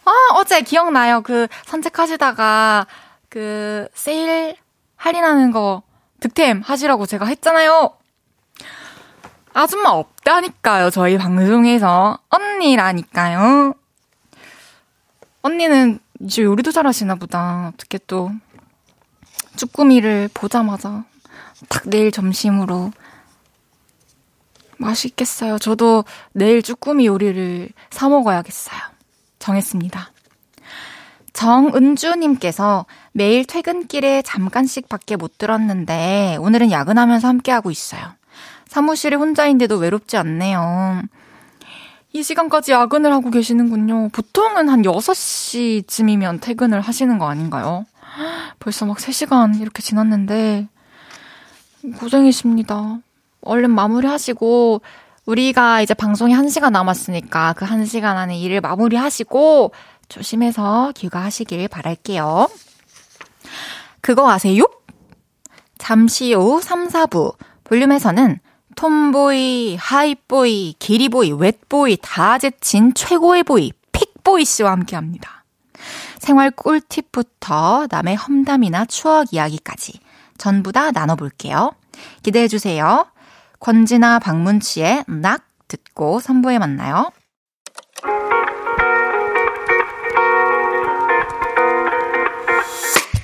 [0.10, 1.22] 아, 어제 기억나요.
[1.22, 2.88] 그 산책하시다가
[3.30, 4.56] 그 세일
[4.96, 5.84] 할인하는 거
[6.20, 7.94] 득템 하시라고 제가 했잖아요.
[9.54, 10.90] 아줌마 없다니까요.
[10.90, 12.18] 저희 방송에서.
[12.30, 13.74] 언니라니까요.
[15.42, 17.72] 언니는 이제 요리도 잘하시나 보다.
[17.74, 18.32] 어떻게 또
[19.58, 21.04] 쭈꾸미를 보자마자
[21.70, 22.92] 딱 내일 점심으로
[24.78, 25.60] 맛있겠어요.
[25.60, 28.99] 저도 내일 쭈꾸미 요리를 사 먹어야겠어요.
[29.40, 30.12] 정했습니다.
[31.34, 38.02] 정은주님께서 매일 퇴근길에 잠깐씩 밖에 못 들었는데 오늘은 야근하면서 함께하고 있어요.
[38.68, 41.04] 사무실에 혼자인데도 외롭지 않네요.
[42.12, 44.10] 이 시간까지 야근을 하고 계시는군요.
[44.10, 47.86] 보통은 한 6시쯤이면 퇴근을 하시는 거 아닌가요?
[48.60, 50.68] 벌써 막 3시간 이렇게 지났는데
[52.00, 52.98] 고생이십니다.
[53.42, 54.82] 얼른 마무리하시고
[55.30, 59.72] 우리가 이제 방송이 1시간 남았으니까 그 1시간 안에 일을 마무리하시고
[60.08, 62.50] 조심해서 귀가하시길 바랄게요.
[64.02, 64.64] 그거 아세요?
[65.78, 68.40] 잠시 후 3, 4부 볼륨에서는
[68.76, 75.44] 톰보이, 하이보이, 기리보이, 웻보이 다 제친 최고의 보이 픽보이 씨와 함께 합니다.
[76.18, 80.00] 생활 꿀팁부터 남의 험담이나 추억 이야기까지
[80.40, 81.74] 전부 다 나눠볼게요.
[82.24, 83.06] 기대해 주세요.
[83.60, 87.12] 권지나 박문치의 낙 듣고 선부에 만나요.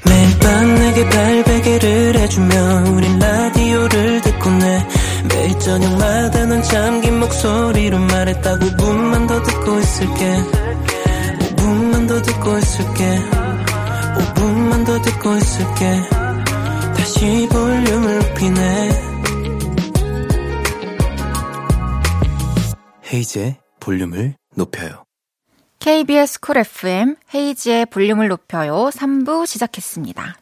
[0.06, 2.56] 매일 밤 내게 발베개를 해주며
[2.92, 4.88] 우린 라디오를 듣고 내
[5.30, 10.44] 매일 저녁마다 넌 잠긴 목소리로 말했다 5분만 더 듣고 있을게.
[11.56, 13.20] 5분만 더 듣고 있을게.
[14.18, 16.02] 5분만 더 듣고 있을게.
[16.96, 19.15] 다시 볼륨을 높이네
[23.16, 25.06] 헤이즈의 볼륨을 높여요.
[25.80, 30.36] KBS 쿨 FM 헤이즈의 볼륨을 높여요 3부 시작했습니다.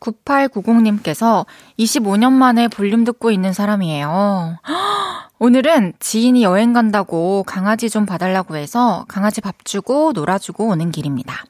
[0.00, 1.44] 9890님께서
[1.78, 4.58] 25년 만에 볼륨 듣고 있는 사람이에요.
[5.38, 11.44] 오늘은 지인이 여행 간다고 강아지 좀 봐달라고 해서 강아지 밥 주고 놀아주고 오는 길입니다.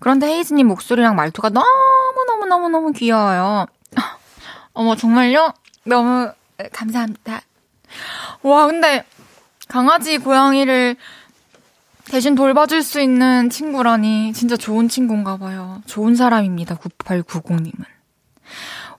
[0.00, 3.66] 그런데 헤이즈님 목소리랑 말투가 너무너무너무너무 귀여워요.
[4.72, 5.52] 어머, 정말요?
[5.84, 6.32] 너무
[6.72, 7.42] 감사합니다.
[8.42, 9.04] 와, 근데
[9.72, 10.96] 강아지, 고양이를
[12.04, 15.80] 대신 돌봐줄 수 있는 친구라니 진짜 좋은 친구인가 봐요.
[15.86, 16.74] 좋은 사람입니다.
[16.74, 17.86] 9890님은.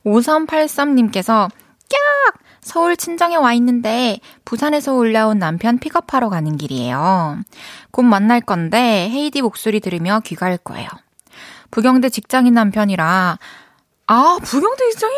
[0.04, 2.34] 5383님께서 깍!
[2.62, 7.38] 서울 친정에 와 있는데 부산에서 올라온 남편 픽업하러 가는 길이에요.
[7.92, 10.90] 곧 만날 건데 헤이디 목소리 들으며 귀가할 거예요.
[11.70, 13.38] 부경대 직장인 남편이라
[14.08, 15.16] 아 부경대 직장인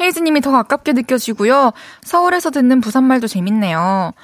[0.00, 1.72] 헤이즈님이 더 가깝게 느껴지고요.
[2.00, 4.14] 서울에서 듣는 부산말도 재밌네요.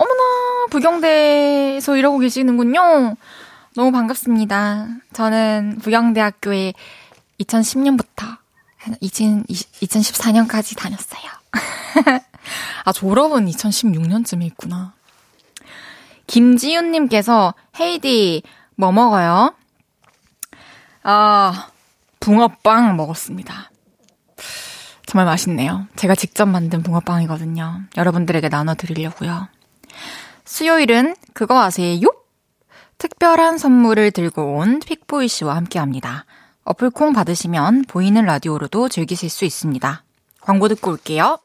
[0.00, 3.16] 어머나, 부경대에서 일하고 계시는군요.
[3.76, 4.86] 너무 반갑습니다.
[5.12, 6.72] 저는 부경대학교에
[7.38, 8.38] 2010년부터
[9.02, 11.22] 2014년까지 다녔어요.
[12.84, 14.94] 아, 졸업은 2016년쯤에 있구나.
[16.28, 18.42] 김지윤님께서, 헤이디,
[18.76, 19.54] 뭐 먹어요?
[21.02, 21.68] 아,
[22.20, 23.70] 붕어빵 먹었습니다.
[25.04, 25.86] 정말 맛있네요.
[25.96, 27.82] 제가 직접 만든 붕어빵이거든요.
[27.98, 29.59] 여러분들에게 나눠드리려고요.
[30.44, 32.06] 수요일은 그거 아세요?
[32.98, 36.26] 특별한 선물을 들고 온 픽보이 씨와 함께 합니다.
[36.64, 40.04] 어플 콩 받으시면 보이는 라디오로도 즐기실 수 있습니다.
[40.40, 41.38] 광고 듣고 올게요.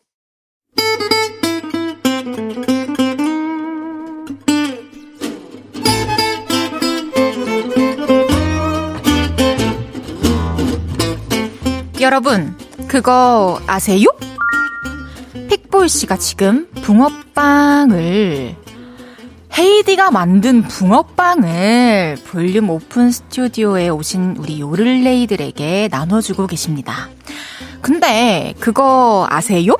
[12.01, 12.55] 여러분,
[12.87, 14.07] 그거 아세요?
[15.75, 18.55] 픽보이 씨가 지금 붕어빵을
[19.57, 27.09] 헤이디가 만든 붕어빵을 볼륨 오픈 스튜디오에 오신 우리 요를레이들에게 나눠주고 계십니다.
[27.81, 29.75] 근데 그거 아세요?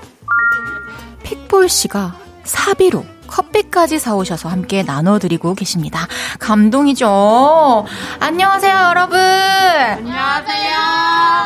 [1.24, 6.08] 픽볼 씨가 사비로 커피까지 사오셔서 함께 나눠드리고 계십니다.
[6.40, 7.86] 감동이죠?
[8.20, 9.18] 안녕하세요, 여러분!
[9.18, 10.76] 안녕하세요!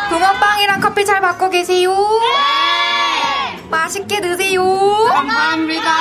[0.09, 1.91] 붕어빵이랑 커피 잘 받고 계세요?
[1.91, 2.88] 네!
[3.69, 4.63] 맛있게 드세요!
[5.07, 5.91] 감사합니다!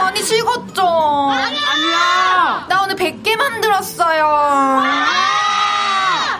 [0.00, 0.82] 많이 식었죠?
[1.30, 2.66] 아니야!
[2.68, 4.82] 나 오늘 100개 만들었어요!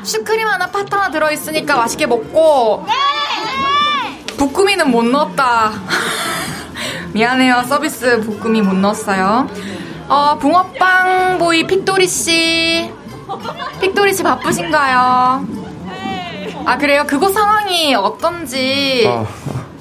[0.03, 2.87] 슈크림 하나, 팥 하나 들어있으니까 맛있게 먹고!
[4.39, 5.73] 볶음이는 못 넣었다.
[7.13, 7.63] 미안해요.
[7.69, 9.49] 서비스 볶음이 못 넣었어요.
[10.09, 12.93] 어, 붕어빵 보이 픽도리 씨.
[13.81, 15.47] 픽도리 씨 바쁘신가요?
[16.67, 17.05] 아, 그래요?
[17.07, 19.05] 그곳 상황이 어떤지.
[19.07, 19.25] 아,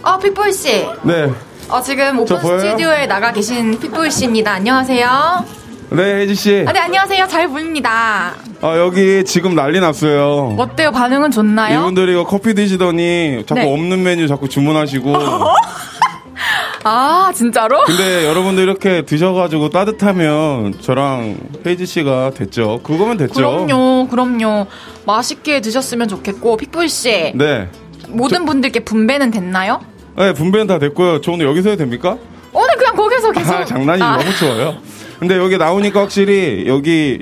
[0.04, 0.86] 어, 픽보이 씨.
[1.04, 1.32] 네.
[1.70, 2.60] 어, 지금 오픈 저?
[2.60, 4.52] 스튜디오에 나가 계신 픽보이 씨입니다.
[4.52, 5.46] 안녕하세요.
[5.92, 6.66] 네, 혜지 씨.
[6.68, 7.28] 아, 네, 안녕하세요.
[7.28, 8.34] 잘 보입니다.
[8.62, 10.56] 아, 여기 지금 난리 났어요.
[10.58, 10.92] 어때요?
[10.92, 11.80] 반응은 좋나요?
[11.80, 13.72] 이분들이 이거 커피 드시더니 자꾸 네.
[13.74, 15.14] 없는 메뉴 자꾸 주문하시고.
[16.86, 17.82] 아, 진짜로?
[17.86, 22.82] 근데 여러분들 이렇게 드셔가지고 따뜻하면 저랑 혜지 씨가 됐죠.
[22.84, 23.34] 그거면 됐죠.
[23.36, 24.68] 그럼요, 그럼요.
[25.06, 27.32] 맛있게 드셨으면 좋겠고, 픽보이 씨.
[27.36, 27.70] 네.
[28.10, 29.80] 모든 분들께 분배는 됐나요?
[30.16, 31.22] 네, 분배는 다 됐고요.
[31.22, 32.18] 저 오늘 여기서 해도 됩니까?
[32.52, 33.54] 오늘 그냥 거기서 계속.
[33.54, 34.18] 아, 장난이 아.
[34.18, 34.76] 너무 추워요.
[35.20, 37.20] 근데 여기 나오니까 확실히 여기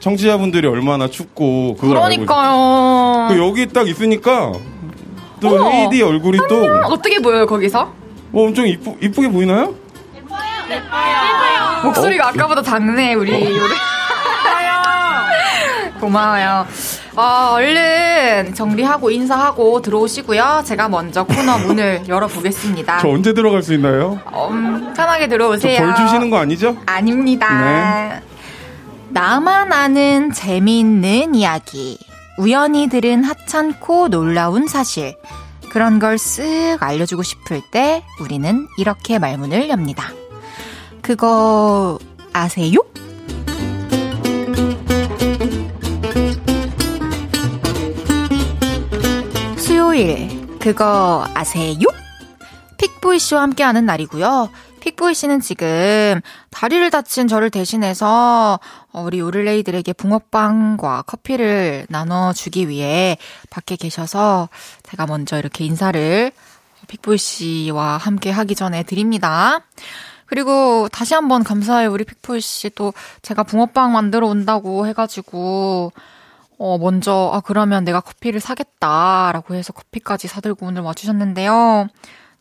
[0.00, 3.28] 청취자분들이 얼마나 춥고 그걸 그러니까요.
[3.30, 4.52] 그 여기 딱 있으니까
[5.40, 5.70] 또 어머.
[5.70, 7.82] 헤이디 얼굴이 또 어떻게 보여요, 거기서?
[8.32, 9.74] 어, 엄청 이쁘, 이쁘게 보이나요?
[11.84, 13.32] 목소리가 아까보다 작네, 우리.
[13.32, 13.58] 요리.
[15.98, 16.66] 고마워요.
[17.16, 20.62] 어, 얼른 정리하고 인사하고 들어오시고요.
[20.64, 22.98] 제가 먼저 코너 문을 열어보겠습니다.
[22.98, 24.18] 저 언제 들어갈 수 있나요?
[24.50, 25.78] 음, 편하게 저 들어오세요.
[25.78, 26.76] 벌 주시는 거 아니죠?
[26.86, 28.20] 아닙니다.
[29.08, 31.98] 나만 아는 재미있는 이야기.
[32.38, 35.16] 우연히 들은 하찮고 놀라운 사실.
[35.70, 40.10] 그런 걸 쓱 알려주고 싶을 때 우리는 이렇게 말문을 엽니다.
[41.02, 41.98] 그거
[42.32, 42.78] 아세요?
[49.96, 51.78] 수요일 그거 아세요?
[52.76, 54.50] 픽보이 씨와 함께하는 날이고요.
[54.80, 56.20] 픽보이 씨는 지금
[56.50, 58.60] 다리를 다친 저를 대신해서
[58.92, 63.16] 어, 우리 요를레이들에게 붕어빵과 커피를 나눠주기 위해
[63.48, 64.50] 밖에 계셔서
[64.82, 66.30] 제가 먼저 이렇게 인사를
[66.88, 69.60] 픽보이 씨와 함께 하기 전에 드립니다.
[70.26, 71.90] 그리고 다시 한번 감사해요.
[71.90, 72.92] 우리 픽보이 씨또
[73.22, 75.92] 제가 붕어빵 만들어 온다고 해가지고
[76.58, 81.88] 어, 먼저, 아, 그러면 내가 커피를 사겠다라고 해서 커피까지 사들고 오늘 와주셨는데요.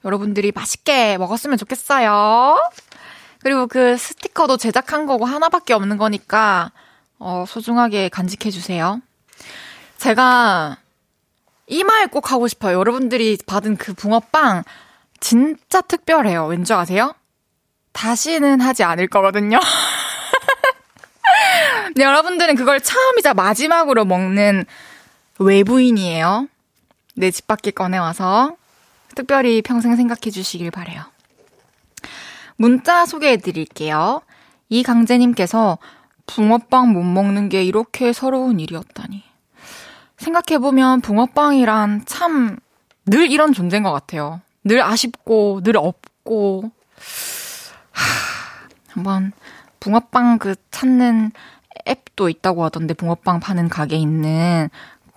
[0.05, 2.57] 여러분들이 맛있게 먹었으면 좋겠어요.
[3.39, 6.71] 그리고 그 스티커도 제작한 거고 하나밖에 없는 거니까,
[7.19, 9.01] 어, 소중하게 간직해주세요.
[9.97, 10.77] 제가
[11.67, 12.77] 이 말 꼭 하고 싶어요.
[12.77, 14.63] 여러분들이 받은 그 붕어빵
[15.19, 16.45] 진짜 특별해요.
[16.45, 17.13] 왠지 아세요?
[17.93, 19.59] 다시는 하지 않을 거거든요.
[21.95, 24.65] 네, 여러분들은 그걸 처음이자 마지막으로 먹는
[25.39, 26.47] 외부인이에요.
[27.15, 28.57] 내 집 밖에 꺼내와서
[29.15, 31.01] 특별히 평생 생각해 주시길 바래요.
[32.57, 34.21] 문자 소개해 드릴게요.
[34.69, 35.77] 이강재님께서
[36.27, 39.23] 붕어빵 못 먹는 게 이렇게 서러운 일이었다니.
[40.17, 42.57] 생각해보면 붕어빵이란 참
[43.07, 44.41] 늘 이런 존재인 것 같아요.
[44.63, 46.71] 늘 아쉽고, 늘 없고.
[47.91, 48.03] 하,
[48.89, 49.31] 한번
[49.79, 51.31] 붕어빵 그 찾는
[51.87, 54.69] 앱도 있다고 하던데, 붕어빵 파는 가게 있는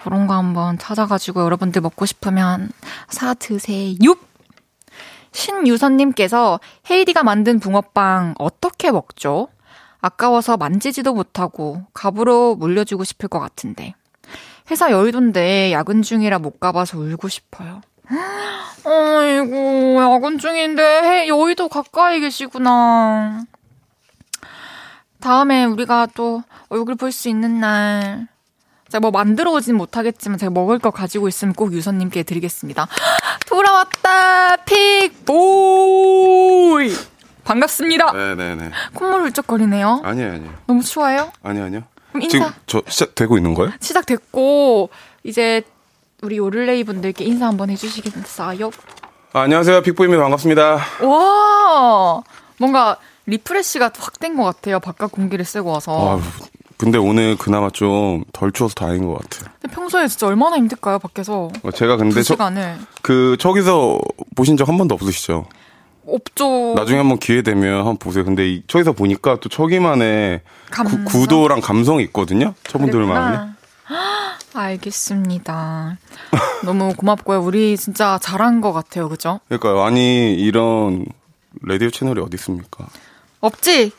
[0.02, 2.70] 그런 거 한번 찾아가지고 여러분들 먹고 싶으면
[3.08, 4.14] 사 드세요.
[5.32, 6.60] 신유선님께서
[6.90, 9.48] 헤이디가 만든 붕어빵 어떻게 먹죠?
[10.00, 13.94] 아까워서 만지지도 못하고 갑으로 물려주고 싶을 것 같은데.
[14.70, 17.80] 회사 여의도인데 야근 중이라 못 가봐서 울고 싶어요.
[18.84, 23.44] 아이고, 야근 중인데 여의도 가까이 계시구나.
[25.20, 28.28] 다음에 우리가 또 얼굴 볼 수 있는 날.
[28.88, 32.86] 제가 뭐 만들어 오진 못하겠지만 제가 먹을 거 가지고 있으면 꼭 유선님께 드리겠습니다.
[33.48, 34.56] 돌아왔다,
[35.26, 35.28] 픽보이!
[37.44, 38.12] 반갑습니다.
[38.12, 38.70] 네네네.
[38.94, 40.00] 콧물 훌쩍거리네요.
[40.04, 40.52] 아니에요, 아니에요.
[40.66, 41.30] 너무 추워요?
[41.42, 41.82] 아니요, 아니요.
[42.12, 42.30] 그럼 인사.
[42.38, 43.72] 지금 저 시작되고 있는 거예요?
[43.80, 44.90] 시작됐고,
[45.24, 45.62] 이제
[46.22, 48.70] 우리 요를레이 분들께 인사 한번 해주시겠어요?
[49.34, 49.82] 아, 안녕하세요.
[49.82, 50.22] 픽보입니다.
[50.22, 50.78] 반갑습니다.
[51.02, 52.22] 와!
[52.58, 52.96] 뭔가
[53.28, 54.80] refresh가 확 된 것 같아요.
[54.80, 56.18] 바깥 공기를 쐬고 와서.
[56.18, 56.22] 아,
[56.76, 59.50] 근데 오늘 그나마 좀 덜 추워서 다행인 것 같아요.
[59.60, 61.50] 근데 평소에 진짜 얼마나 힘들까요, 밖에서?
[61.62, 62.36] 어, 제가 근데 두 저.
[63.02, 63.98] 그 저기서
[64.34, 65.46] 보신 적 한 번도 없으시죠?
[66.06, 66.74] 없죠.
[66.74, 68.24] 나중에 한번 기회 되면 한번 보세요.
[68.24, 71.04] 근데 이, 저기서 보니까 또 저기만의 감성?
[71.04, 72.54] 구, 구도랑 감성이 있거든요.
[72.64, 73.40] 저분들만의.
[74.54, 75.98] 알겠습니다.
[76.64, 77.40] 너무 고맙고요.
[77.42, 79.08] 우리 진짜 잘한 것 같아요.
[79.08, 79.40] 그죠?
[79.48, 79.82] 그러니까요.
[79.82, 81.04] 아니 이런
[81.62, 82.86] 라디오 채널이 어디 있습니까?
[83.40, 83.92] 없지?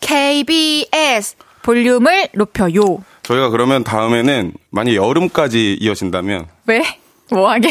[0.00, 3.04] KBS 볼륨을 높여요.
[3.22, 6.82] 저희가 그러면 다음에는 만약 여름까지 이어진다면 왜?
[7.30, 7.70] 뭐하게?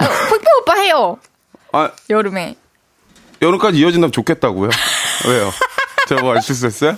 [0.00, 1.18] 흑표 오빠 해요.
[1.72, 2.56] 아 여름에.
[3.40, 4.70] 여름까지 이어진다면 좋겠다고요?
[5.26, 5.50] 왜요?
[6.08, 6.96] 제가 뭐알 실수했어요?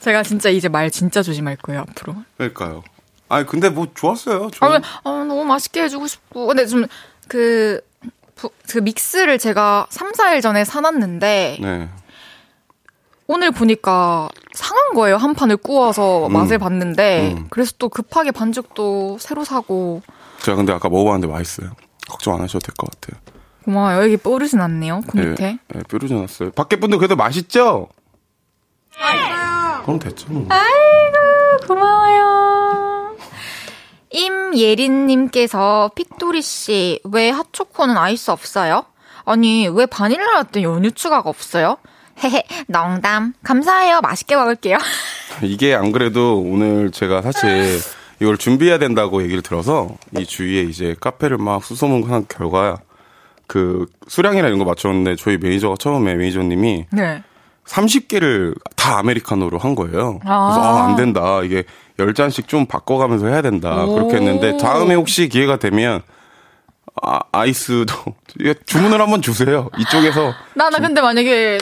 [0.00, 2.16] 제가 진짜 이제 말 진짜 조심할 거예요, 앞으로.
[2.36, 2.82] 그러니까요.
[3.28, 4.50] 아니 근데 뭐 좋았어요.
[4.60, 6.46] 아, 아, 너무 맛있게 해주고 싶고.
[6.46, 6.86] 근데 좀,
[7.26, 7.80] 그,
[8.34, 11.88] 부- 그 믹스를 제가 3, 4일 전에 사놨는데, 네.
[13.26, 15.16] 오늘 보니까 상한 거예요.
[15.16, 16.32] 한 판을 구워서 음.
[16.32, 17.46] 맛을 봤는데, 음.
[17.50, 20.02] 그래서 또 급하게 반죽도 새로 사고,
[20.42, 21.70] 제가 근데 아까 먹어봤는데 맛있어요.
[22.08, 23.20] 걱정 안 하셔도 될 것 같아요.
[23.64, 24.02] 고마워요.
[24.02, 25.44] 여기 뽀르지 않네요, 그 밑에.
[25.44, 26.50] 예, 예, 뾰루지 않았어요.
[26.50, 27.88] 밖에 분들 그래도 맛있죠?
[29.84, 30.26] 그럼 됐죠.
[30.30, 30.46] 뭐.
[30.50, 32.73] 아이고, 고마워요.
[34.14, 38.84] 임예린님께서 픽도리씨, 왜 핫초코는 아이스 없어요?
[39.24, 41.78] 아니, 왜 바닐라 라떼 연유 추가가 없어요?
[42.22, 43.32] 헤헤, 농담.
[43.42, 44.00] 감사해요.
[44.00, 44.78] 맛있게 먹을게요.
[45.42, 47.80] 이게 안 그래도 오늘 제가 사실
[48.20, 52.78] 이걸 준비해야 된다고 얘기를 들어서 이 주위에 이제 카페를 막 수소문한 결과
[53.48, 57.22] 그 수량이나 이런 거 맞췄는데 저희 매니저가 처음에 매니저님이 네.
[57.66, 60.20] 30개를 다 아메리카노로 한 거예요.
[60.24, 60.46] 아.
[60.46, 61.42] 그래서 아, 안 된다.
[61.42, 61.64] 이게
[61.98, 63.84] 10잔씩 좀 바꿔가면서 해야 된다.
[63.84, 63.94] 오.
[63.94, 66.02] 그렇게 했는데 다음에 혹시 기회가 되면
[67.02, 67.94] 아, 아이스도
[68.44, 69.70] 예, 주문을 한번 주세요.
[69.78, 71.58] 이쪽에서 나, 나 근데 만약에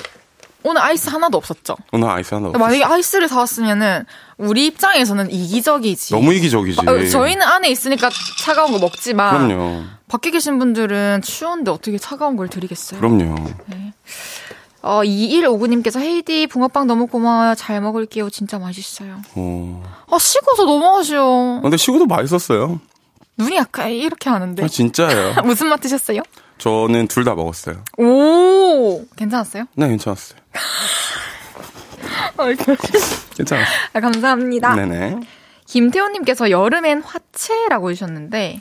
[0.64, 1.76] 오늘 아이스 하나도 없었죠?
[1.90, 2.62] 오늘 아이스 하나 없어요.
[2.64, 4.04] 만약에 아이스를 사왔으면은
[4.38, 6.14] 우리 입장에서는 이기적이지.
[6.14, 6.80] 너무 이기적이지.
[6.86, 8.10] 어, 저희는 안에 있으니까
[8.40, 9.82] 차가운 거 먹지만 그럼요.
[10.08, 13.00] 밖에 계신 분들은 추운데 어떻게 차가운 걸 드리겠어요?
[13.00, 13.34] 그럼요.
[14.82, 17.54] 어, 2159님께서 헤이디 붕어빵 너무 고마워요.
[17.54, 18.30] 잘 먹을게요.
[18.30, 19.20] 진짜 맛있어요.
[19.36, 19.82] 어.
[20.10, 21.60] 아, 식어서 너무 아쉬워.
[21.62, 22.80] 근데 식어도 맛있었어요.
[23.38, 24.62] 눈이 약간 이렇게 하는데.
[24.64, 25.34] 아, 진짜예요.
[25.44, 26.22] 무슨 맛 드셨어요?
[26.58, 27.82] 저는 둘 다 먹었어요.
[27.98, 29.64] 오, 괜찮았어요?
[29.74, 30.38] 네, 괜찮았어요.
[33.36, 33.66] 괜찮았어요.
[33.94, 34.74] 아, 감사합니다.
[34.74, 35.20] 네네.
[35.66, 38.60] 김태호님께서 여름엔 화채라고 해주셨는데,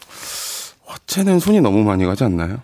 [0.85, 2.59] 화채는 손이 너무 많이 가지 않나요?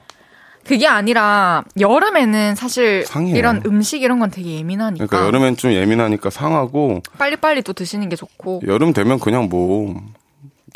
[0.67, 3.35] 그게 아니라, 여름에는 사실 상해요.
[3.35, 5.05] 이런 음식 이런 건 되게 예민하니까.
[5.05, 8.61] 그러니까 여름엔 좀 예민하니까 상하고 빨리빨리 또 드시는 게 좋고.
[8.67, 9.95] 여름 되면 그냥 뭐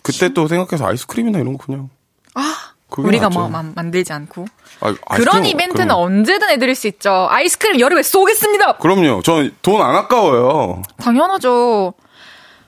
[0.04, 1.90] 그때 또 생각해서 아이스크림이나 이런 거 그냥
[2.34, 2.56] 아,
[2.98, 3.30] 우리가.
[3.30, 4.46] 뭐 만- 만들지 않고.
[4.80, 7.28] 아, 그런 아이스크림- 이벤트는 그럼- 언제든 해드릴 수 있죠.
[7.30, 8.78] 아이스크림 여름에 쏘겠습니다!
[8.78, 9.22] 그럼요.
[9.22, 10.82] 저돈안 아까워요.
[10.98, 11.94] 당연하죠.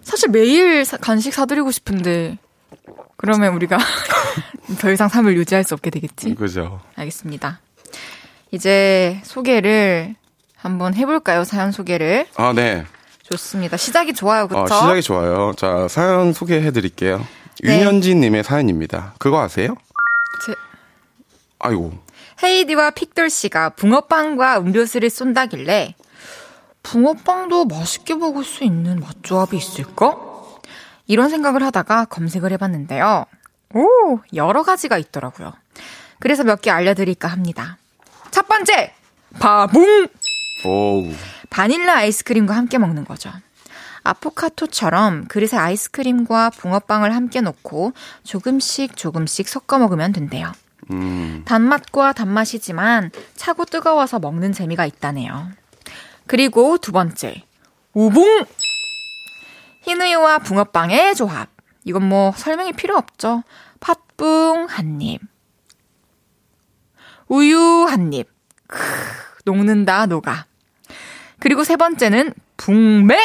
[0.02, 2.38] 사실 매일 사- 간식 사드리고 싶은데
[3.24, 3.78] 그러면 우리가
[4.82, 6.36] 더 이상 삶을 유지할 수 없게 되겠지.
[6.36, 6.82] 그죠.
[6.98, 7.62] 알겠습니다.
[8.52, 10.14] 이제 소개를
[10.58, 11.46] 한번 해볼까요?
[11.46, 12.28] 사연 소개를.
[12.36, 12.84] 아, 네.
[13.24, 13.78] 좋습니다.
[13.78, 14.60] 시작이 좋아요, 그쵸?
[14.60, 15.54] 어, 시작이 좋아요.
[15.56, 17.26] 자, 사연 소개해 드릴게요.
[17.64, 17.80] 네.
[17.80, 19.14] 윤현진 님의 사연입니다.
[19.20, 19.78] 그거 아세요?
[20.46, 20.54] 제-
[21.60, 21.94] 아이고.
[22.44, 25.96] 헤이디와 픽돌 씨가 붕어빵과 음료수를 쏜다길래
[26.84, 30.18] 붕어빵도 맛있게 먹을 수 있는 맛조합이 있을까?
[31.08, 33.26] 이런 생각을 하다가 검색을 해봤는데요.
[33.74, 35.54] 오, 여러 가지가 있더라고요.
[36.20, 37.78] 그래서 몇 개 알려드릴까 합니다.
[38.32, 38.94] 첫 번째,
[39.40, 40.08] 바붕!
[40.66, 41.12] 오우.
[41.50, 43.32] 바닐라 아이스크림과 함께 먹는 거죠.
[44.04, 47.94] 아포카토처럼 그릇에 아이스크림과 붕어빵을 함께 넣고
[48.24, 50.52] 조금씩 조금씩 섞어 먹으면 된대요.
[50.92, 51.44] 음.
[51.46, 55.50] 단맛과 단맛이지만 차고 뜨거워서 먹는 재미가 있다네요.
[56.28, 57.44] 그리고 두 번째,
[57.94, 58.46] 우붕!
[59.84, 61.50] 흰우유와 붕어빵의 조합.
[61.84, 63.44] 이건 뭐 설명이 필요 없죠.
[63.80, 65.22] 팥붕 한 입.
[67.28, 68.30] 우유 한 입.
[68.68, 68.80] 크,
[69.46, 70.46] 녹는다, 녹아.
[71.40, 73.20] 그리고 세 번째는 붕맥!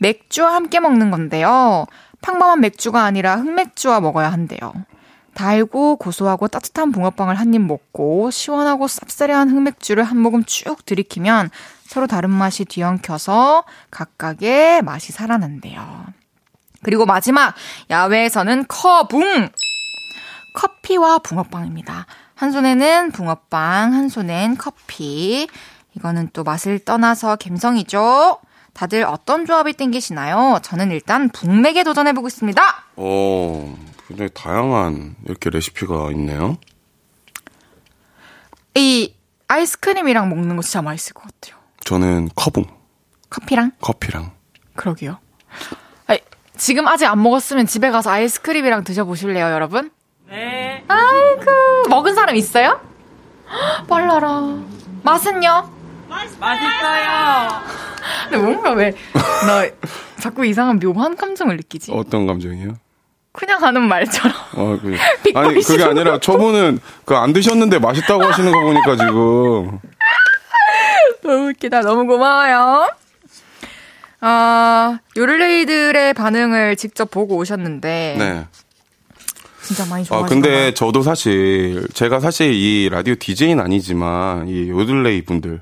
[0.00, 1.86] 맥주와 함께 먹는 건데요.
[2.22, 4.72] 평범한 맥주가 아니라 흑맥주와 먹어야 한대요.
[5.34, 11.50] 달고 고소하고 따뜻한 붕어빵을 한 입 먹고 시원하고 쌉싸래한 흑맥주를 한 모금 쭉 들이키면
[11.92, 16.06] 서로 다른 맛이 뒤엉켜서 각각의 맛이 살아난대요.
[16.82, 17.54] 그리고 마지막
[17.90, 19.50] 야외에서는 커붕
[20.54, 22.06] 커피와 붕어빵입니다.
[22.34, 25.46] 한 손에는 붕어빵, 한 손엔 커피.
[25.94, 28.40] 이거는 또 맛을 떠나서 감성이죠.
[28.72, 30.60] 다들 어떤 조합이 땡기시나요?
[30.62, 32.62] 저는 일단 붕맥에 도전해보고 있습니다.
[32.96, 33.76] 오,
[34.08, 36.56] 굉장히 다양한 이렇게 레시피가 있네요.
[38.76, 39.14] 이
[39.48, 41.61] 아이스크림이랑 먹는 거 진짜 맛있을 것 같아요.
[41.84, 42.64] 저는 커붕,
[43.30, 43.72] 커피랑?
[43.80, 44.30] 커피랑.
[44.76, 45.18] 그러게요.
[46.06, 46.18] 아이,
[46.56, 49.90] 지금 아직 안 먹었으면 집에 가서 아이스크림이랑 드셔보실래요, 여러분?
[50.28, 50.84] 네.
[50.88, 52.80] 아이고, 먹은 사람 있어요?
[53.50, 54.58] 헉, 빨라라.
[55.02, 55.70] 맛은요?
[56.08, 57.48] 맛있어요.
[58.30, 58.94] 근데 뭔가 왜,
[59.46, 59.66] 나
[60.20, 61.92] 자꾸 이상한 묘한 감정을 느끼지?
[61.92, 62.74] 어떤 감정이에요?
[63.32, 64.36] 그냥 하는 말처럼.
[64.56, 64.94] 어, 그,
[65.34, 65.82] 아니, 그게.
[65.84, 69.78] 아니라 저분은 그 안 드셨는데 맛있다고 하시는 거 보니까 지금.
[71.22, 71.80] 너무 웃기다.
[71.80, 72.88] 너무 고마워요.
[74.20, 78.16] 아, 요를레이들의 반응을 직접 보고 오셨는데.
[78.18, 78.46] 네.
[79.62, 80.74] 진짜 많이 아, 좋아하시나 근데.
[80.74, 85.60] 저도 사실, 제가 사실 이 라디오 DJ는 아니지만, 이 요들레이 분들,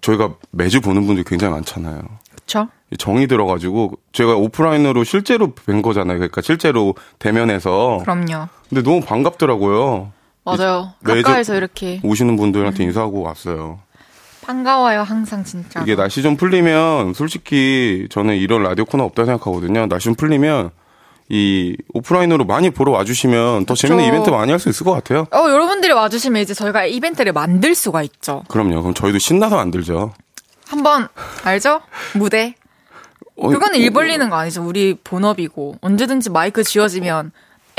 [0.00, 2.02] 저희가 매주 보는 분들 굉장히 많잖아요.
[2.34, 2.68] 그쵸?
[2.98, 6.18] 정이 들어가지고, 제가 오프라인으로 실제로 뵌 거잖아요.
[6.18, 7.98] 그러니까 실제로 대면해서.
[8.02, 8.48] 그럼요.
[8.68, 10.12] 근데 너무 반갑더라고요.
[10.44, 10.92] 맞아요.
[11.02, 13.80] 가까이서 이렇게 오시는 분들한테 인사하고 왔어요.
[14.44, 15.80] 반가워요, 항상 진짜.
[15.82, 19.86] 이게 날씨 좀 풀리면, 솔직히 저는 이런 라디오 코너 없다 생각하거든요.
[19.86, 20.70] 날씨 좀 풀리면,
[21.30, 23.86] 이 오프라인으로 많이 보러 와주시면 더 그쵸.
[23.88, 25.26] 재밌는 이벤트 많이 할 수 있을 것 같아요.
[25.30, 28.44] 어, 여러분들이 와주시면 이제 저희가 이벤트를 만들 수가 있죠.
[28.48, 28.82] 그럼요.
[28.82, 30.12] 그럼 저희도 신나서 만들죠.
[30.68, 31.08] 한번,
[31.44, 31.80] 알죠?
[32.14, 32.54] 무대.
[33.36, 34.62] 어, 그거는 어, 일 벌리는 거 아니죠.
[34.62, 35.76] 우리 본업이고.
[35.80, 37.32] 언제든지 마이크 지워지면,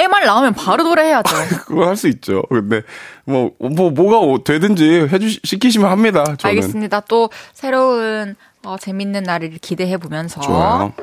[0.06, 1.36] MR 나오면 바로 노래해야죠.
[1.66, 2.44] 그거 할 수 있죠.
[2.50, 2.82] 근데
[3.26, 6.24] 뭐, 뭐 뭐가 되든지 해주 시키시면 합니다.
[6.24, 7.02] 저는 알겠습니다.
[7.02, 10.94] 또 새로운 어, 재밌는 날을 기대해 보면서 좋아요.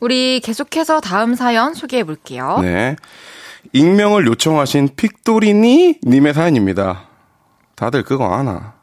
[0.00, 2.58] 우리 계속해서 다음 사연 소개해 볼게요.
[2.62, 2.96] 네.
[3.72, 7.08] 익명을 요청하신 픽도리니 님의 사연입니다.
[7.74, 8.74] 다들 그거 아나?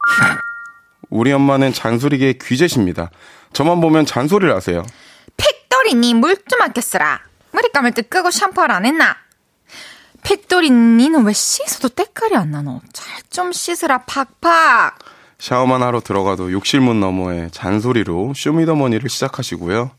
[1.09, 3.11] 우리 엄마는 잔소리계 귀재십니다.
[3.53, 4.83] 저만 보면 잔소리를 하세요.
[5.37, 7.19] 픽돌이니 물 좀 아껴 쓰라.
[7.53, 9.15] 머리 감을 때 끄고 샴푸를 안 했나?
[10.23, 12.81] 픽돌이 니는 왜 씻어도 때깔이 안 나노?
[12.93, 14.99] 잘 좀 씻으라 팍팍.
[15.39, 19.89] 샤워만 하러 들어가도 욕실문 너머에 잔소리로 쇼미더머니를 시작하시고요.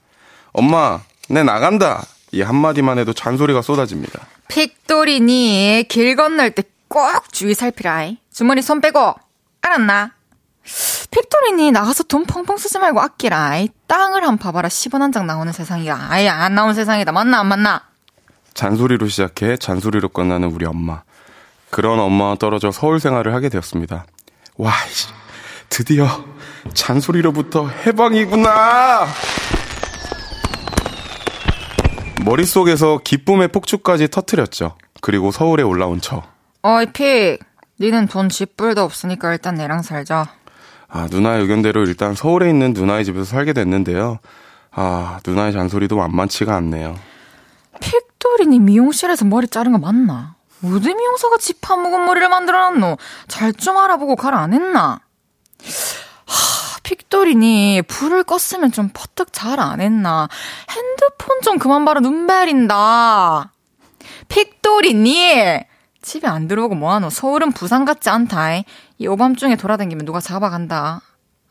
[0.53, 2.07] 엄마, 내 나간다.
[2.31, 4.21] 이 한마디만 해도 잔소리가 쏟아집니다.
[4.49, 8.19] 픽돌이 니 길 건널 때 꼭 주의 살피라이.
[8.33, 9.15] 주머니 손 빼고
[9.63, 10.13] 알았나?
[11.15, 13.69] 픽돌이니 나가서 돈 펑펑 쓰지 말고 아끼라 이.
[13.87, 14.69] 땅을 한번 봐봐라.
[14.69, 16.09] 10원 한 장 나오는 세상이야.
[16.11, 17.13] 아예 안 나온 세상이다.
[17.13, 17.83] 맞나 안 맞나?
[18.55, 21.03] 잔소리로 시작해 잔소리로 끝나는 우리 엄마.
[21.71, 24.07] 그런 엄마와 떨어져 서울 생활을 하게 되었습니다.
[24.57, 25.09] 와, 씨,
[25.69, 26.07] 드디어
[26.73, 29.07] 잔소리로부터 해방이구나!
[32.25, 34.77] 머릿속에서 기쁨의 폭죽까지 터트렸죠.
[35.01, 36.23] 그리고 서울에 올라온 저.
[36.63, 37.39] 어이 픽.
[37.81, 40.29] 니는 돈 쥐뿔도 없으니까 일단 내랑 살자.
[40.95, 44.21] 아, 누나의 의견대로 일단 서울에 있는 누나의 집에서 살게 됐는데요.
[44.71, 46.97] 아, 누나의 잔소리도 만만치가 않네요.
[47.81, 50.37] 픽돌이니 미용실에서 머리 자른 거 맞나?
[50.63, 52.97] 어디 미용사가 집 파묵은 머리를 만들어놨노?
[53.27, 55.01] 잘 좀 알아보고 갈안 했나?
[56.27, 60.29] 하, 픽돌 픽돌이니 불을 껐으면 좀 퍼뜩 잘 안 했나.
[60.71, 63.53] 핸드폰 좀 그만 봐라 눈 베린다.
[64.29, 65.61] 픽돌이니
[66.03, 67.11] 집에 안 들어오고 뭐하노.
[67.11, 68.57] 서울은 부산 같지 않다.
[68.57, 68.65] 이
[69.01, 71.01] 오밤중에 돌아다니면 누가 잡아간다.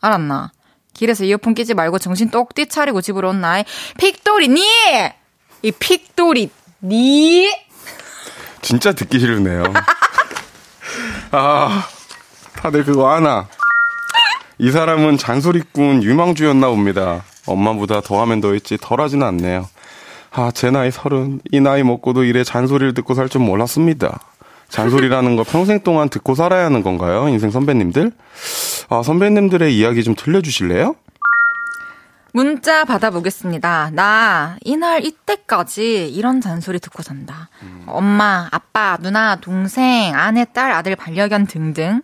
[0.00, 0.52] 알았나?
[0.94, 3.62] 길에서 이어폰 끼지 말고 정신 똑띠 차리고 집으로 온나.
[3.98, 4.62] 픽돌이 니!
[5.62, 6.50] 이 픽돌이
[6.82, 7.48] 니
[8.62, 9.64] 진짜 듣기 싫으네요.
[11.32, 11.86] 아,
[12.56, 13.48] 다들 그거 하나.
[14.58, 17.24] 이 사람은 잔소리꾼 유망주였나 봅니다.
[17.46, 19.68] 엄마보다 더하면 더했지 덜하지는 않네요.
[20.30, 21.40] 아, 제 나이 서른.
[21.50, 24.20] 이 나이 먹고도 이래 잔소리를 듣고 살 줄 몰랐습니다.
[24.74, 27.28] 잔소리라는 거 평생 동안 듣고 살아야 하는 건가요?
[27.28, 28.10] 인생 선배님들?
[28.88, 30.96] 아, 선배님들의 이야기 좀 들려주실래요?
[32.32, 33.90] 문자 받아보겠습니다.
[33.92, 37.48] 나 이날 이때까지 이런 잔소리 듣고 산다.
[37.86, 42.02] 엄마, 아빠, 누나, 동생, 아내, 딸, 아들, 반려견 등등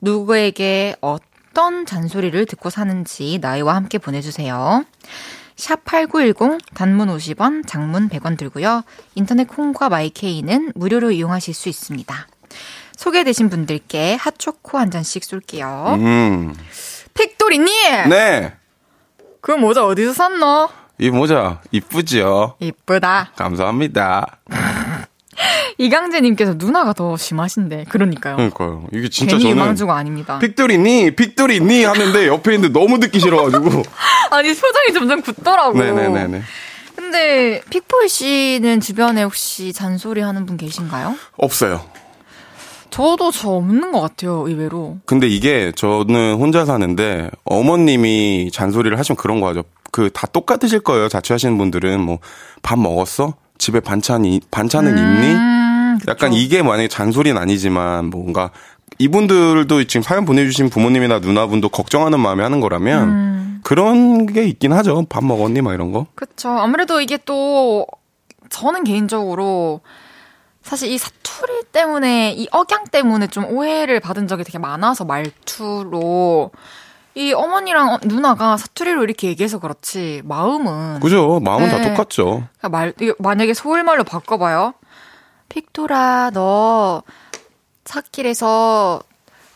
[0.00, 4.84] 누구에게 어떤 잔소리를 듣고 사는지 나이와 함께 보내주세요.
[5.56, 8.82] 샵8910 단문 50원, 장문 100원 들고요.
[9.14, 12.26] 인터넷 콩과 마이케이는 무료로 이용하실 수 있습니다.
[12.96, 15.96] 소개되신 분들께 핫초코 한 잔씩 쏠게요.
[15.98, 16.54] 음,
[17.14, 18.08] 픽돌이님!
[18.08, 18.54] 네.
[19.40, 20.68] 그 모자 어디서 샀노?
[20.98, 22.54] 이 모자 이쁘지요?
[22.60, 23.32] 이쁘다.
[23.36, 24.38] 감사합니다.
[25.78, 28.36] 이강재님께서 누나가 더 심하신데 그러니까요.
[28.36, 28.86] 그러니까요.
[28.92, 30.38] 이게 진짜 괜히 저는 유망주가 아닙니다.
[30.38, 33.82] 픽돌이니 픽돌이니 하는데 옆에 있는데 너무 듣기 싫어가지고.
[34.30, 35.78] 아니 표정이 점점 굳더라고.
[35.78, 36.42] 네네네네.
[36.96, 41.16] 근데 픽보이 씨는 주변에 혹시 잔소리 하는 분 계신가요?
[41.36, 41.84] 없어요.
[42.90, 44.98] 저도 저 없는 것 같아요 의외로.
[45.04, 49.64] 근데 이게 저는 혼자 사는데 어머님이 잔소리를 하시면 그런 거 하죠.
[49.90, 51.08] 그 다 똑같으실 거예요.
[51.08, 52.18] 자취하시는 분들은 뭐
[52.62, 53.34] 밥 먹었어?
[53.58, 55.63] 집에 반찬이 반찬은 있니?
[56.04, 56.10] 음, 그쵸.
[56.10, 58.50] 약간 이게 만약에 잔소리는 아니지만 뭔가
[58.98, 63.60] 이분들도 지금 사연 보내주신 부모님이나 누나분도 걱정하는 마음에 하는 거라면 음.
[63.64, 65.04] 그런 게 있긴 하죠.
[65.08, 65.62] 밥 먹었니?
[65.62, 66.06] 막 이런 거.
[66.14, 66.50] 그쵸.
[66.50, 67.86] 아무래도 이게 또
[68.50, 69.80] 저는 개인적으로
[70.62, 76.50] 사실 이 사투리 때문에 이 억양 때문에 좀 오해를 받은 적이 되게 많아서 말투로
[77.16, 81.40] 이 어머니랑 어- 누나가 사투리로 이렇게 얘기해서 그렇지 마음은 그죠?
[81.40, 81.88] 마음은 다 네.
[81.90, 82.48] 똑같죠.
[82.58, 84.74] 그러니까 말 만약에 서울말로 바꿔봐요.
[85.54, 87.04] 픽돌아 너
[87.84, 89.00] 찾길에서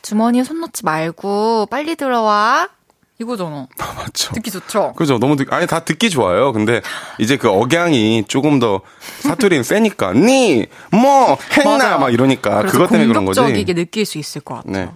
[0.02, 2.68] 주머니에 손 넣지 말고 빨리 들어와
[3.20, 3.66] 이거잖아.
[3.96, 4.32] 맞죠.
[4.34, 4.92] 듣기 좋죠.
[4.92, 5.18] 그죠.
[5.18, 6.52] 너무 듣, 아니, 다 듣기 좋아요.
[6.52, 6.82] 근데
[7.18, 8.80] 이제 그 억양이 조금 더
[9.18, 11.98] 사투리는 세니까, 니, 뭐, 했나.
[11.98, 12.62] 막 이러니까.
[12.62, 13.40] 그것 때문에 그런 거지.
[13.40, 14.72] 공격적이게 느낄 수 있을 것 같아요.
[14.72, 14.90] 네.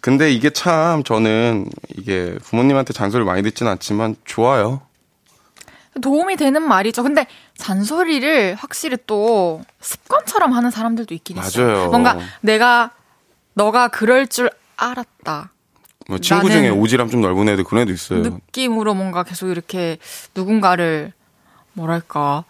[0.00, 4.80] 근데 이게 참 저는 이게 부모님한테 잔소리 많이 듣진 않지만 좋아요.
[6.00, 7.02] 도움이 되는 말이죠.
[7.02, 7.26] 근데
[7.56, 11.66] 잔소리를 확실히 또 습관처럼 하는 사람들도 있긴 있어요.
[11.66, 11.90] 맞아요.
[11.90, 12.90] 뭔가 내가
[13.54, 15.52] 너가 그럴 줄 알았다.
[16.08, 18.20] 뭐 친구 중에 오지랖 좀 넓은 애들 그런 애도 있어요.
[18.20, 19.98] 느낌으로 뭔가 계속 이렇게
[20.34, 21.12] 누군가를
[21.74, 22.44] 뭐랄까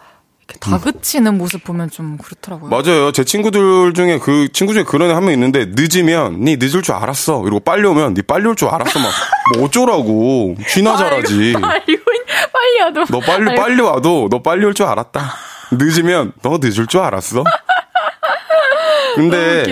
[0.59, 2.69] 다그치는 모습 보면 좀 그렇더라고요.
[2.69, 3.11] 맞아요.
[3.11, 6.95] 제 친구들 중에 그 친구 중에 그런 애 한 명 있는데 늦으면 니 늦을 줄
[6.95, 7.41] 알았어.
[7.43, 8.99] 이러고 빨리 오면 니 빨리 올 줄 알았어.
[8.99, 9.11] 막
[9.55, 10.55] 뭐 어쩌라고.
[10.67, 11.53] 쥐나 잘하지.
[11.61, 11.99] 빨리
[12.51, 15.33] 빨리 와도 너 빨리 아이고, 빨리 와도 너 빨리 올 줄 알았다.
[15.71, 17.43] 늦으면 너 늦을 줄 알았어.
[19.15, 19.65] 근데.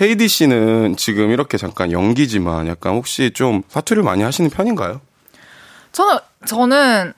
[0.00, 5.00] 헤이디 씨는 지금 이렇게 잠깐 연기지만 약간 혹시 좀 사투리를 많이 하시는 편인가요?
[5.92, 7.12] 저는 저는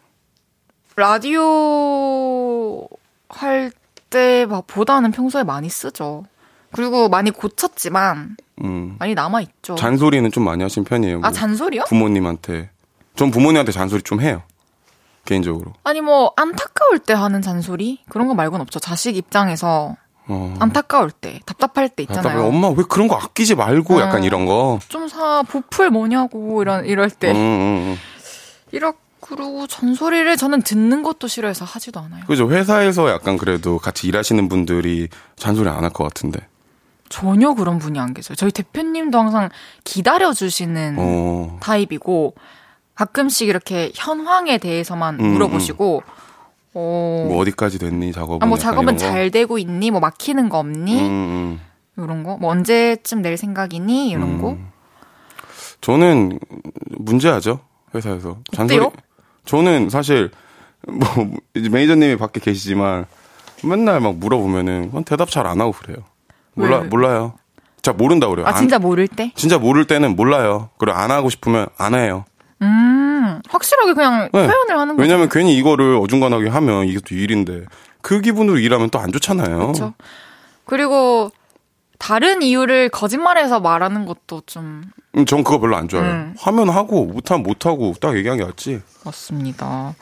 [0.96, 2.88] 라디오
[3.37, 3.70] 할
[4.11, 6.24] 때보다는 평소에 많이 쓰죠.
[6.72, 8.97] 그리고 많이 고쳤지만 음.
[8.99, 9.74] 많이 남아 있죠.
[9.76, 11.20] 잔소리는 좀 많이 하신 편이에요.
[11.20, 11.84] 뭐 아 잔소리요?
[11.89, 12.70] 부모님한테.
[13.14, 14.43] 전 부모님한테 잔소리 좀 해요.
[15.24, 15.72] 개인적으로.
[15.84, 18.78] 아니 뭐 안타까울 때 하는 잔소리 그런 거 말고는 없죠.
[18.78, 19.97] 자식 입장에서
[20.28, 20.55] 어.
[20.61, 22.28] 안타까울 때 답답할 때 답답해.
[22.28, 22.47] 있잖아요.
[22.49, 24.24] 엄마 왜 그런 거 아끼지 말고 약간 어.
[24.24, 24.78] 이런 거.
[24.89, 27.37] 좀 사 보풀 뭐냐고 이런 이럴 때 음, 음,
[27.93, 27.97] 음.
[28.72, 32.25] 이러 그리고 잔소리를 저는 듣는 것도 싫어해서 하지도 않아요.
[32.27, 32.49] 그죠.
[32.51, 36.41] 회사에서 약간 그래도 같이 일하시는 분들이 잔소리 안 할 것 같은데.
[37.09, 38.35] 전혀 그런 분이 안 계세요.
[38.37, 39.49] 저희 대표님도 항상
[39.85, 41.57] 기다려 주시는 어.
[41.61, 42.35] 타입이고
[42.95, 46.03] 가끔씩 이렇게 현황에 대해서만 음, 물어보시고
[46.75, 48.43] 어, 뭐 어디까지 됐니 작업은?
[48.43, 48.97] 아, 뭐 작업은.
[48.97, 49.91] 잘 되고 있니?
[49.91, 51.01] 뭐 막히는 거 없니?
[51.01, 51.61] 음, 음.
[51.97, 52.37] 이런 거.
[52.37, 54.11] 뭐 언제쯤 낼 생각이니?
[54.11, 54.41] 이런 음.
[54.43, 54.57] 거.
[55.81, 56.39] 저는
[56.99, 57.61] 문제하죠
[57.95, 58.79] 회사에서 잔소리.
[58.79, 58.93] 어때요?
[59.47, 60.30] 저는 사실
[60.86, 61.09] 뭐
[61.55, 63.07] 이제 매니저님이 밖에 계시지만
[63.64, 65.99] 맨날 막 물어보면은 대답 잘 안 하고 그래요.
[66.55, 66.88] 몰라 왜?
[66.88, 67.34] 몰라요.
[67.82, 68.47] 자 모른다 그래요.
[68.47, 69.32] 아 안- 진짜 모를 때?
[69.34, 70.70] 진짜 모를 때는 몰라요.
[70.78, 72.24] 그리고 안 하고 싶으면 안 해요.
[72.62, 73.40] 음.
[73.49, 74.47] 확실하게 그냥 네.
[74.47, 75.03] 표현을 하는 거죠.
[75.03, 77.64] 왜냐면 괜히 이거를 어중간하게 하면 이게 또 일인데
[78.03, 79.59] 그 기분으로 일하면 또 안 좋잖아요.
[79.59, 79.94] 그렇죠.
[80.64, 81.30] 그리고
[81.99, 84.82] 다른 이유를 거짓말해서 말하는 것도 좀
[85.16, 86.12] 음, 전 그거 별로 안 좋아해요.
[86.12, 86.34] 음.
[86.38, 88.82] 하면 하고 못하면 못하고 딱 얘기한 게 낫지.
[89.05, 89.94] 맞습니다.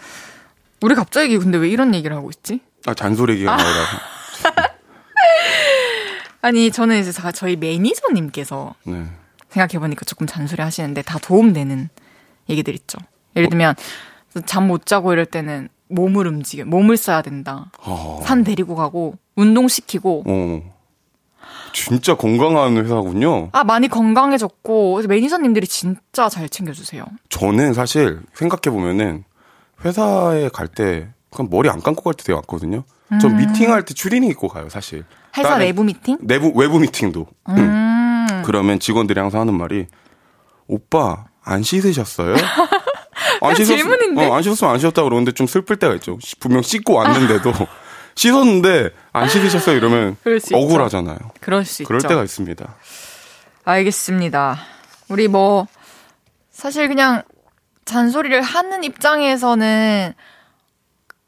[0.82, 2.60] 우리 갑자기 근데 왜 이런 얘기를 하고 있지?
[2.86, 4.74] 아 잔소리 얘기가 나오다가.
[6.42, 9.06] 아니 저는 이제 자- 저희 매니저님께서 네.
[9.48, 11.88] 생각해보니까 조금 잔소리 하시는데 다 도움되는
[12.50, 12.98] 얘기들 있죠.
[13.36, 13.74] 예를 들면
[14.46, 17.70] 잠 못 자고 이럴 때는 몸을 움직여, 몸을 써야 된다.
[17.78, 18.20] 어.
[18.24, 20.73] 산 데리고 가고 운동시키고 어.
[21.74, 23.50] 진짜 건강한 회사군요.
[23.52, 27.04] 아 많이 건강해졌고 매니저님들이 진짜 잘 챙겨주세요.
[27.28, 29.24] 저는 사실 생각해 보면은
[29.84, 32.84] 회사에 갈 때 그냥 머리 안 감고 갈 때 되게 많거든요.
[33.20, 35.04] 전 미팅할 때 추리닝 입고 가요, 사실.
[35.36, 36.16] 회사 내부 미팅?
[36.22, 37.26] 내부 외부 미팅도.
[37.50, 38.42] 음.
[38.44, 39.86] 그러면 직원들이 항상 하는 말이
[40.66, 42.34] 오빠 안 씻으셨어요?
[43.42, 44.26] 안 질문인데?
[44.26, 46.18] 어, 안 씻었으면 안 씻었다 그러는데 좀 슬플 때가 있죠.
[46.20, 47.52] 시- 분명 씻고 왔는데도
[48.14, 50.16] 씻었는데 안 씻으셨어요 이러면.
[50.52, 51.16] 억울하잖아요.
[51.40, 52.08] 그럴 수 그럴 있죠.
[52.08, 52.74] 때가 있습니다.
[53.64, 54.58] 알겠습니다.
[55.08, 55.66] 우리 뭐
[56.50, 57.22] 사실 그냥
[57.84, 60.14] 잔소리를 하는 입장에서는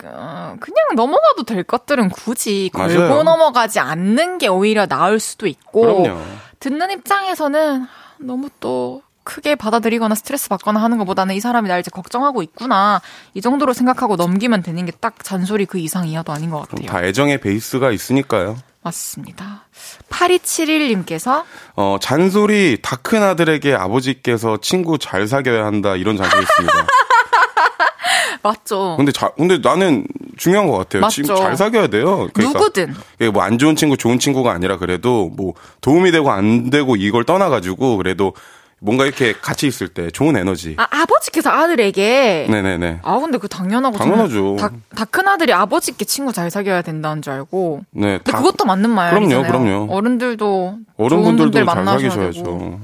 [0.05, 3.23] 어, 그냥 넘어가도 될 것들은 굳이 걸고 맞아요.
[3.23, 6.21] 넘어가지 않는 게 오히려 나을 수도 있고 그럼요.
[6.61, 7.87] 듣는 입장에서는
[8.19, 13.03] 너무 또 크게 받아들이거나 스트레스 받거나 하는 것보다는 이 사람이 날 이제 걱정하고 있구나
[13.35, 16.87] 이 정도로 생각하고 넘기면 되는 게 딱 잔소리 그 이상 이하도 아닌 것 같아요.
[16.89, 18.57] 다 애정의 베이스가 있으니까요.
[18.83, 19.67] 맞습니다.
[20.11, 26.87] 8271님께서 어, 잔소리 다 큰 아들에게 아버지께서 친구 잘 사귀어야 한다 이런 잔소리 있습니다.
[28.43, 28.95] 맞죠.
[28.97, 30.07] 근데 자, 근데 나는
[30.37, 31.03] 중요한 것 같아요.
[31.03, 31.23] 맞죠.
[31.23, 32.29] 친구 잘 사귀어야 돼요.
[32.33, 36.97] 그러니까 누구든 이게 뭐안 좋은 친구, 좋은 친구가 아니라 그래도 뭐 도움이 되고 안 되고
[36.97, 38.35] 이걸 떠나가지고 그래도
[38.79, 40.75] 뭔가 이렇게 같이 있을 때 좋은 에너지.
[40.79, 42.47] 아, 아버지께서 아들에게.
[42.51, 43.01] 네네네.
[43.03, 43.97] 아, 근데 그 당연하고.
[43.97, 44.57] 당연하죠.
[44.95, 47.83] 다 큰 아들이 아버지께 친구 잘 사귀어야 된다는 줄 알고.
[47.93, 48.19] 네.
[48.19, 49.47] 근데 다- 그것도 맞는 말이잖아요.
[49.51, 49.93] 그럼요, 그럼요.
[49.95, 52.43] 어른들도 어른분들도 분들 잘 사귀셔야죠.
[52.43, 52.81] 되고.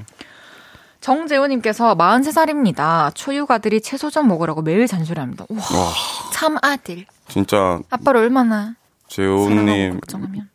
[1.01, 3.11] 정재훈님께서 43살입니다.
[3.14, 5.47] 초육아들이 채소 좀 먹으라고 매일 잔소리합니다.
[5.51, 5.59] 와,
[6.32, 7.05] 참 아들.
[7.28, 8.74] 진짜 아빠를 얼마나
[9.09, 10.01] 재호님.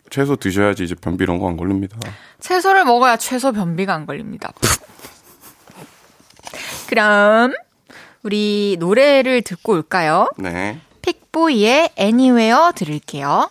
[0.09, 1.97] 채소 드셔야지 이제 변비 이런 거 안 걸립니다.
[2.39, 4.53] 채소를 먹어야 최소 변비가 안 걸립니다.
[6.88, 7.53] 그럼
[8.24, 10.30] 우리 노래를 듣고 올까요?
[10.38, 10.80] 네.
[11.01, 13.49] 픽보이의 Anywhere 들을게요.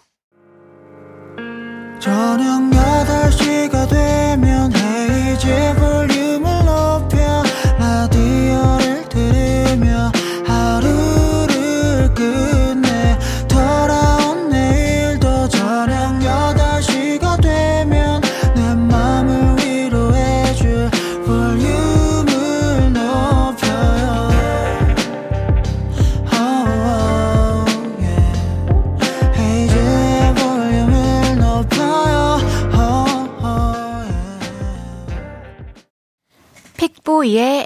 [1.98, 6.45] 저녁 8시가 되면 헤이즈 볼륨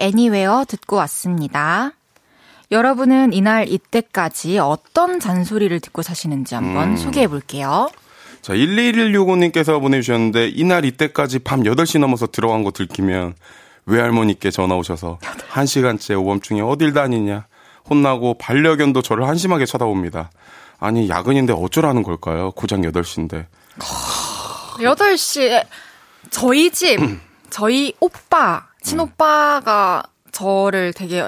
[0.01, 1.91] Anywhere 듣고 왔습니다.
[2.71, 6.97] 여러분은 이날 이때까지 어떤 잔소리를 듣고 사시는지 한번 음.
[6.97, 7.89] 소개해 볼게요.
[8.41, 13.35] 자, 11165님께서 보내주셨는데, 이날 이때까지 밤 8시 넘어서 들어간 거 들키면,
[13.85, 17.45] 외할머니께 전화 오셔서, 한시간째 오밤중에 어딜 다니냐,
[17.89, 20.31] 혼나고 반려견도 저를 한심하게 쳐다봅니다.
[20.79, 22.51] 아니, 야근인데 어쩌라는 걸까요?
[22.51, 23.45] 고장 8시인데.
[24.79, 25.65] 8시에
[26.31, 26.97] 저희 집,
[27.51, 31.27] 저희 오빠, 친오빠가 저를 되게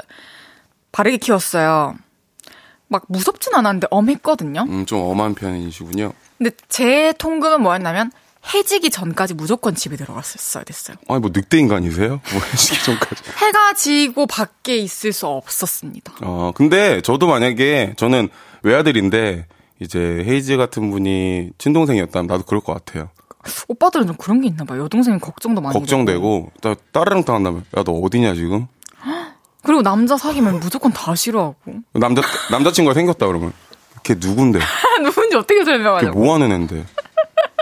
[0.92, 1.96] 바르게 키웠어요.
[2.88, 4.62] 막 무섭진 않았는데 엄했거든요.
[4.68, 6.14] 음, 좀 엄한 편이시군요.
[6.38, 8.12] 근데 제 통금은 뭐였냐면
[8.54, 10.98] 해지기 전까지 무조건 집에 들어갔었어야 됐어요.
[11.08, 12.10] 아니, 뭐, 늑대 인간이세요?
[12.10, 13.24] 뭐, 시기 전까지.
[13.40, 16.14] 해가 지고 밖에 있을 수 없었습니다.
[16.22, 18.28] 어, 근데 저도 만약에, 저는
[18.64, 19.48] 외아들인데,
[19.80, 23.10] 이제 헤이즈 같은 분이 친동생이었다면 나도 그럴 것 같아요.
[23.68, 24.84] 오빠들은 좀 그런 게 있나 봐요.
[24.84, 25.80] 여동생이 걱정도 많이 되고.
[25.82, 28.68] 걱정되고, 나 따르릉 당한다면, 야, 너 어디냐, 지금?
[29.64, 31.56] 그리고 남자 사귀면 무조건 다 싫어하고.
[31.94, 32.22] 남자,
[32.52, 33.54] 남자친구가 생겼다, 그러면.
[34.04, 34.60] 걔 누군데?
[35.04, 36.20] 누군지 어떻게 걔 설명하냐고.
[36.20, 36.86] 뭐 하는 앤데?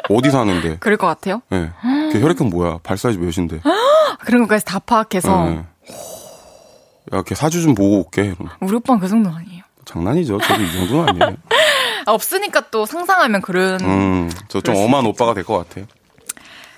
[0.10, 0.78] 어디 사는데?
[0.82, 1.42] 그럴 것 같아요.
[1.52, 1.72] 예.
[2.12, 2.80] 걔 혈액형 뭐야?
[2.84, 3.62] 발 사이즈 몇인데?
[4.26, 5.66] 그런 것까지 다 파악해서 예.
[7.14, 8.24] 야, 걔 사주 좀 보고 올게.
[8.24, 8.50] 이러면.
[8.62, 9.64] 우리 오빠는 그 정도는 아니에요.
[9.86, 10.40] 장난이죠.
[10.40, 11.38] 저도 이 정도는 아니에요.
[12.06, 13.80] 아, 없으니까 또 상상하면 그런.
[13.82, 15.86] 음, 저 좀 엄한 오빠가 될 것 같아요.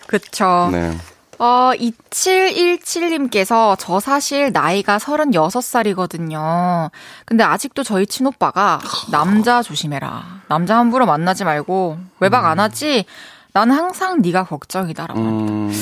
[0.08, 0.70] 그쵸.
[0.72, 0.98] 네.
[1.40, 6.90] 어, 2717님께서 저 사실 나이가 36살이거든요.
[7.26, 8.80] 근데 아직도 저희 친오빠가
[9.12, 10.42] 남자 조심해라.
[10.48, 13.06] 남자 함부로 만나지 말고 외박 안 하지?
[13.54, 15.20] 나는 항상 네가 걱정이다라고.
[15.20, 15.74] 음,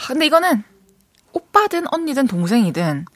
[0.00, 0.62] 아, 근데 이거는
[1.32, 3.06] 오빠든 언니든 동생이든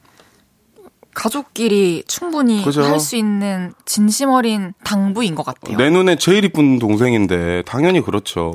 [1.19, 2.81] 가족끼리 충분히 그죠.
[2.81, 5.77] 할수 있는 진심 어린 당부인 것 같아요.
[5.77, 8.53] 내 눈에 제일 이쁜 동생인데, 당연히 그렇죠.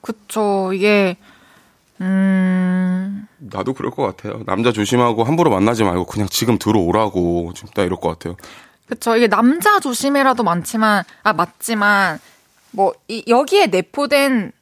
[0.00, 0.72] 그쵸.
[0.72, 1.16] 이게
[2.00, 4.42] 음, 나도 그럴 것 같아요.
[4.46, 8.36] 남자 조심하고 함부로 만나지 말고 그냥 지금 들어오라고 지금 딱 이럴 것 같아요.
[8.86, 9.16] 그쵸.
[9.16, 12.20] 이게 남자 조심해라도 많지만, 아, 맞지만,
[12.70, 14.52] 뭐, 이, 여기에 내포된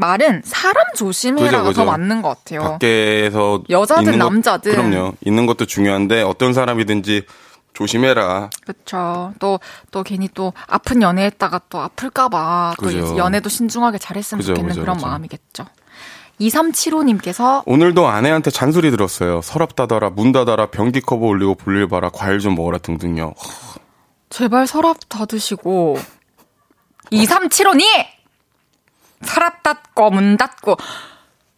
[0.00, 1.84] 말은 사람 조심해라가 그죠, 그죠.
[1.84, 2.62] 더 맞는 것 같아요.
[2.62, 4.72] 밖에서 여자든 있는 것- 남자든.
[4.72, 5.14] 그럼요.
[5.24, 7.24] 있는 것도 중요한데 어떤 사람이든지
[7.74, 8.50] 조심해라.
[8.66, 9.32] 그쵸.
[9.38, 14.96] 또, 또 괜히 또 아픈 연애했다가 또 아플까봐 또 연애도 신중하게 잘했으면 그죠, 좋겠는 그런.
[14.98, 15.66] 마음이겠죠.
[16.40, 19.42] 2375님께서 오늘도 아내한테 잔소리 들었어요.
[19.42, 23.34] 서랍 닫아라, 문 닫아라, 변기 커버 올리고 볼일 봐라, 과일 좀 먹어라 등등요.
[24.30, 25.98] 제발 서랍 닫으시고
[27.12, 27.84] 2375님!
[29.22, 30.76] 서랍 닫고 문 닫고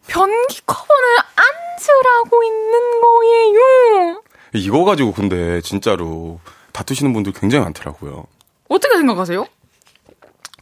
[0.06, 1.44] 변기 커버는 안
[1.78, 4.22] 쓰라고 있는 거예요.
[4.54, 6.40] 이거 가지고 근데 진짜로
[6.72, 8.26] 다투시는 분들 굉장히 많더라고요.
[8.68, 9.46] 어떻게 생각하세요?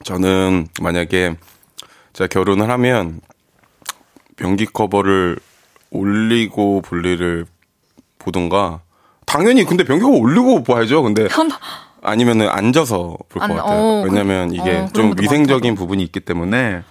[0.04, 1.36] 저는 만약에
[2.12, 3.20] 제가 결혼을 하면
[4.36, 5.38] 변기 커버를
[5.90, 7.46] 올리고 볼일을
[8.18, 8.80] 보든가
[9.26, 11.02] 당연히 근데 변기 커버 올리고 봐야죠.
[11.02, 11.28] 근데
[12.02, 13.78] 아니면은 앉아서 볼것 안- 같아요.
[13.80, 16.82] 어, 왜냐면 그- 이게 어, 좀 위생적인 부분이 있기 때문에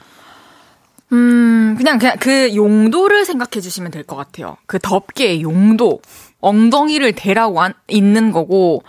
[1.12, 4.58] 음, 그냥, 그냥 그 용도를 생각해 주시면 될 것 같아요.
[4.68, 6.02] 그 덮개의 용도.
[6.42, 8.84] 엉덩이를 대라고 안, 있는 거고,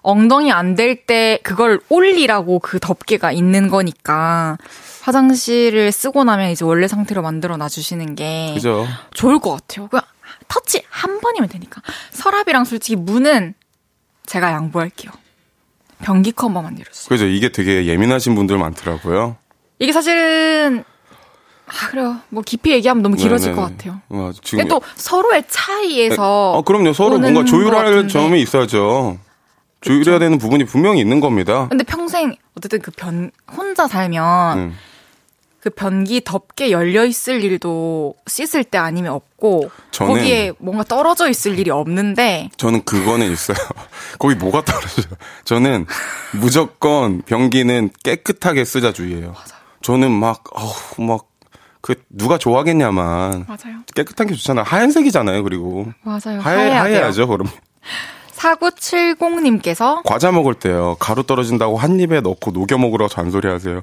[0.00, 4.56] 엉덩이 안 될 때 그걸 올리라고 그 덮개가 있는 거니까,
[5.02, 8.86] 화장실을 쓰고 나면 이제 원래 상태로 만들어 놔주시는 게 그죠.
[9.14, 9.88] 좋을 것 같아요.
[9.88, 10.02] 그냥
[10.48, 11.82] 터치 한 번이면 되니까.
[12.12, 13.54] 서랍이랑 솔직히 문은
[14.26, 15.12] 제가 양보할게요.
[16.02, 17.08] 변기 커버만 내려주세요.
[17.08, 17.26] 그죠.
[17.26, 19.36] 이게 되게 예민하신 분들 많더라고요.
[19.78, 20.84] 이게 사실은,
[21.66, 22.16] 아, 그래요.
[22.30, 23.62] 뭐 깊이 얘기하면 너무 길어질 네네네.
[23.68, 24.00] 것 같아요.
[24.08, 26.92] 와, 지금 근데 또 서로의 차이에서 아, 그럼요.
[26.92, 28.08] 서로 뭔가 것 조율할.
[28.08, 29.18] 점이 있어야죠.
[29.80, 31.68] 조율해야 되는 부분이 분명히 있는 겁니다.
[31.68, 34.74] 근데 평생 어쨌든 그 변 혼자 살면 음.
[35.68, 41.70] 그 변기 덮개 열려 있을 일도 씻을 때 아니면 없고 거기에 뭔가 떨어져 있을 일이
[41.70, 43.56] 없는데 저는 그거는 있어요.
[44.18, 45.14] 거기 뭐가 떨어져요?
[45.44, 45.86] 저는
[46.32, 49.34] 무조건 변기는 깨끗하게 쓰자 주의예요.
[49.82, 51.28] 저는 막, 어우, 막,
[51.80, 53.46] 그, 누가 좋아하겠냐만.
[53.46, 53.78] 맞아요.
[53.94, 54.64] 깨끗한 게 좋잖아요.
[54.66, 55.86] 하얀색이잖아요, 그리고.
[56.02, 56.40] 맞아요.
[56.40, 56.70] 하얘.
[56.70, 57.48] 하얘야죠, 그럼.
[58.34, 60.96] 4970님께서 과자 먹을 때요.
[60.98, 63.82] 가루 떨어진다고 한 입에 넣고 녹여 먹으라고 잔소리 하세요.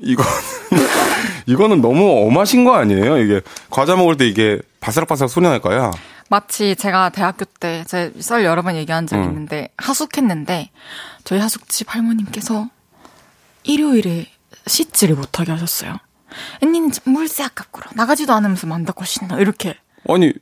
[0.00, 0.22] 이거,
[1.46, 3.18] 이거는 너무 엄하신 거 아니에요?
[3.18, 3.40] 이게,
[3.70, 5.90] 과자 먹을 때 이게 바스락바스락 소리 날 거야.
[6.28, 9.28] 마치 제가 대학교 때 제 썰 여러 번 얘기한 적이 음.
[9.28, 10.70] 있는데 하숙했는데
[11.22, 12.68] 저희 하숙집 할머님께서
[13.62, 14.26] 일요일에
[14.66, 15.96] 씻지를 못하게 하셨어요.
[16.62, 17.86] 언니는 물세 아깝구나.
[17.94, 19.76] 나가지도 않으면서 만다고 씻나 이렇게.
[20.08, 20.32] 아니,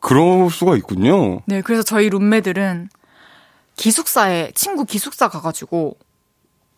[0.00, 1.40] 그럴 수가 있군요.
[1.46, 2.88] 네, 그래서 저희 룸메들은
[3.76, 5.96] 기숙사에 친구 기숙사 가가지고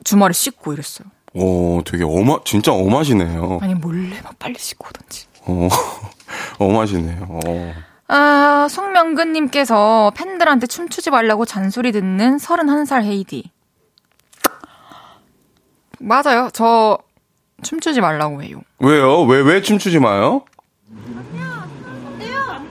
[0.05, 1.09] 주말에 씻고 이랬어요.
[1.37, 3.59] 오, 되게 엄하, 진짜 엄하시네요.
[3.63, 5.27] 아니 몰래 막 빨리 씻고 오든지.
[5.47, 5.69] 어,
[6.59, 7.29] 엄하시네요.
[7.47, 7.75] 어.
[8.09, 13.51] 아, 송명근님께서 팬들한테 춤추지 말라고 잔소리 듣는 31살 헤이디.
[15.99, 16.49] 맞아요.
[16.53, 16.99] 저
[17.63, 18.61] 춤추지 말라고 해요.
[18.79, 19.23] 왜요?
[19.23, 20.43] 왜, 왜 춤추지 마요?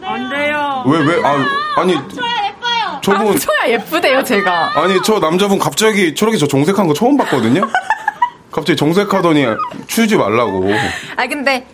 [0.02, 0.84] 안 돼요.
[0.88, 1.46] 왜, 왜, 아,
[1.78, 1.96] 아니.
[3.02, 4.80] 저분, 쳐야 예쁘대요, 제가.
[4.82, 7.62] 아니, 저 남자분 갑자기 저렇게 저 정색한 거 처음 봤거든요?
[8.56, 9.46] 갑자기 정색하더니
[9.88, 10.70] 추지 말라고.
[11.18, 11.68] 아, 근데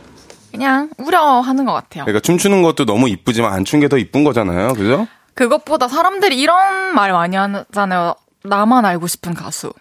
[0.52, 2.06] 그냥 우려하는 것 같아요.
[2.06, 4.74] 그러니까 춤추는 것도 너무 이쁘지만 안 춘 게 더 이쁜 거잖아요.
[4.74, 5.08] 그죠?
[5.36, 8.16] 그것보다 사람들이 이런 말 많이 하잖아요.
[8.44, 9.72] 나만 알고 싶은 가수.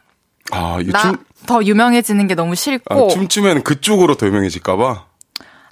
[0.53, 3.07] 아, 이나 춤, 더 유명해지는 게 너무 싫고.
[3.07, 5.05] 아, 춤추면 그쪽으로 더 유명해질까봐?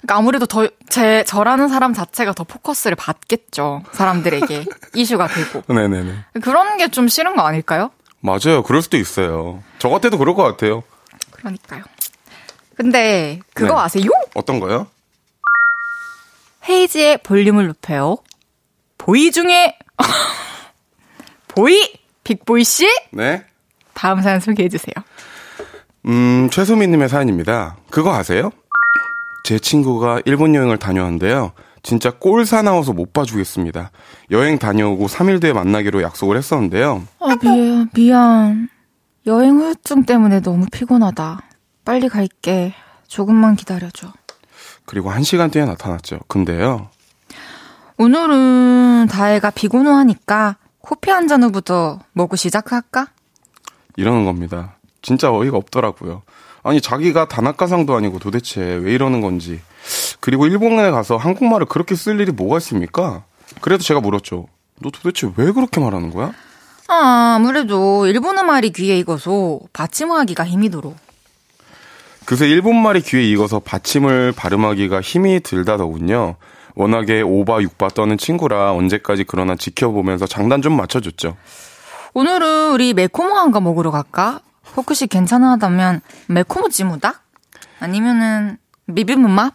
[0.01, 3.83] 그러니까 아무래도 더 제 저라는 사람 자체가 더 포커스를 받겠죠.
[3.91, 4.65] 사람들에게
[4.95, 6.13] 이슈가 되고 네네네.
[6.41, 7.91] 그런 게 좀 싫은 거 아닐까요?
[8.21, 8.63] 맞아요.
[8.63, 9.61] 그럴 수도 있어요.
[9.77, 10.81] 저 같아도 그럴 것 같아요.
[11.39, 11.83] 그러니까요.
[12.75, 13.79] 근데 그거 네.
[13.81, 14.09] 아세요?
[14.35, 14.87] 어떤 거요?
[16.67, 18.17] 헤이지의 볼륨을 높여요.
[18.97, 19.77] 보이 중에
[21.47, 23.43] 보이 빅보이 씨 네.
[23.93, 24.93] 다음 사연 소개해 주세요.
[26.05, 27.77] 음, 최소민님의 사연입니다.
[27.89, 28.51] 그거 아세요?
[29.43, 31.51] 제 친구가 일본 여행을 다녀왔는데요.
[31.81, 33.91] 진짜 꼴 사 나워서 못 봐주겠습니다.
[34.31, 37.03] 여행 다녀오고 3일 뒤에 만나기로 약속을 했었는데요.
[37.19, 38.69] 아 미안 미안.
[39.27, 41.41] 여행 후유증 때문에 너무 피곤하다.
[41.85, 42.73] 빨리 갈게.
[43.07, 44.11] 조금만 기다려줘.
[44.85, 46.19] 그리고 1시간 뒤에 나타났죠.
[46.27, 46.89] 근데요.
[47.97, 53.07] 오늘은 다혜가 비고노하니까 커피 한 잔 후부터 먹고 시작할까?
[53.97, 54.75] 이러는 겁니다.
[55.01, 56.21] 진짜 어이가 없더라고요.
[56.63, 59.59] 아니, 자기가 다나카상도 아니고 도대체 왜 이러는 건지.
[60.19, 63.23] 그리고 일본에 가서 한국말을 그렇게 쓸 일이 뭐가 있습니까?
[63.61, 64.47] 그래도 제가 물었죠.
[64.81, 66.31] 너 도대체 왜 그렇게 말하는 거야?
[66.89, 70.93] 아, 아무래도 일본어 말이 귀에 익어서 받침하기가 힘이 들어.
[72.25, 76.35] 그새 일본 말이 귀에 익어서 받침을 발음하기가 힘이 들다더군요.
[76.75, 81.37] 워낙에 오바 육바 떠는 친구라 언제까지 그러나 지켜보면서 장단 좀 맞춰줬죠.
[82.15, 84.39] 오늘은 우리 매콤한 거 먹으러 갈까?
[84.75, 87.21] 혹시 괜찮아하다면 매콤 찜닭?
[87.79, 88.57] 아니면은
[88.93, 89.53] 비빔밥?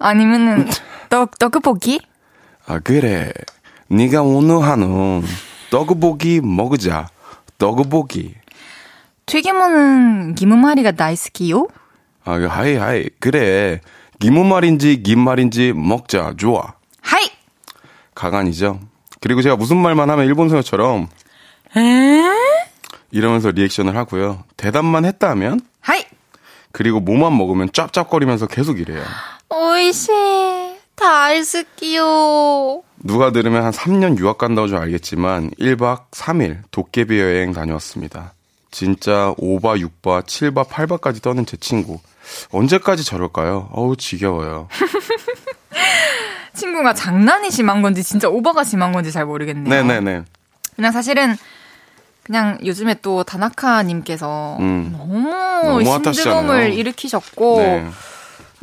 [0.00, 0.66] 아니면은
[1.08, 2.00] 떡 떡볶이?
[2.66, 3.32] 아 그래.
[3.88, 5.22] 네가 오늘 하는
[5.74, 7.08] 떡볶이 먹자.
[7.58, 8.32] 떡볶이.
[9.26, 11.66] 튀김은 김말이가 나이스키요?
[12.24, 13.80] 아 はい はい 그래.
[14.20, 16.34] 김말인지 김말인지 먹자.
[16.36, 16.74] 좋아.
[17.00, 17.28] はい!
[18.14, 18.78] 가관이죠.
[19.20, 21.08] 그리고 제가 무슨 말만 하면 일본서처럼
[21.76, 22.22] え?
[23.10, 24.44] 이러면서 리액션을 하고요.
[24.56, 26.04] 대답만 했다면 はい!
[26.70, 29.02] 그리고 뭐만 먹으면 짭짭거리면서 계속 이래요.
[29.50, 30.12] おいしい
[31.04, 32.82] 大好きよ.
[33.02, 38.32] 누가 들으면 한 3년 유학 간다고 좀 알겠지만 1박 3일 도깨비 여행 다녀왔습니다.
[38.70, 42.00] 진짜 5바, 6바, 7바, 8바까지 떠는 제 친구.
[42.50, 43.68] 언제까지 저럴까요?
[43.72, 44.68] 어우, 지겨워요.
[46.54, 49.68] 친구가 장난이 심한 건지 진짜 오버가 심한 건지 잘 모르겠네요.
[49.68, 50.22] 네네네.
[50.74, 51.36] 그냥 사실은
[52.22, 54.94] 그냥 요즘에 또 다나카님께서 음.
[54.96, 55.30] 너무,
[55.84, 56.12] 너무.
[56.14, 57.86] 신드롬을 일으키셨고 네.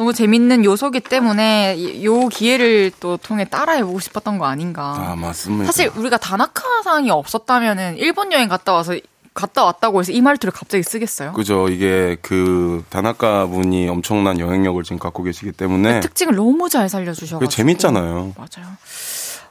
[0.01, 4.95] 너무 재밌는 요소기 때문에 이- 요 기회를 또 통해 따라해보고 싶었던 거 아닌가.
[4.97, 5.65] 아, 맞습니다.
[5.65, 8.95] 사실 우리가 다나카상이 없었다면은 일본 여행 갔다 와서
[9.35, 11.33] 갔다 왔다고 해서 이 말투를 갑자기 쓰겠어요?
[11.33, 11.69] 그죠.
[11.69, 17.47] 이게 그 다나카 분이 엄청난 영향력을 지금 갖고 계시기 때문에 특징을 너무 잘 살려주셔가지고 그게
[17.55, 18.33] 재밌잖아요.
[18.35, 18.67] 맞아요.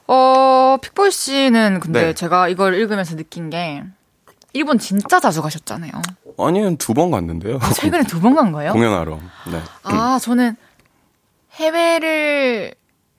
[0.07, 2.13] 어 픽보이 씨는 근데 네.
[2.13, 3.83] 제가 이걸 읽으면서 느낀 게
[4.51, 5.91] 일본 진짜 자주 가셨잖아요.
[6.37, 7.57] 아니, 두번 갔는데요.
[7.61, 8.73] 아, 최근에 두 번 간 거예요?
[8.73, 9.19] 공연하러.
[9.51, 9.61] 네.
[9.83, 10.55] 아 저는
[11.53, 12.73] 해외를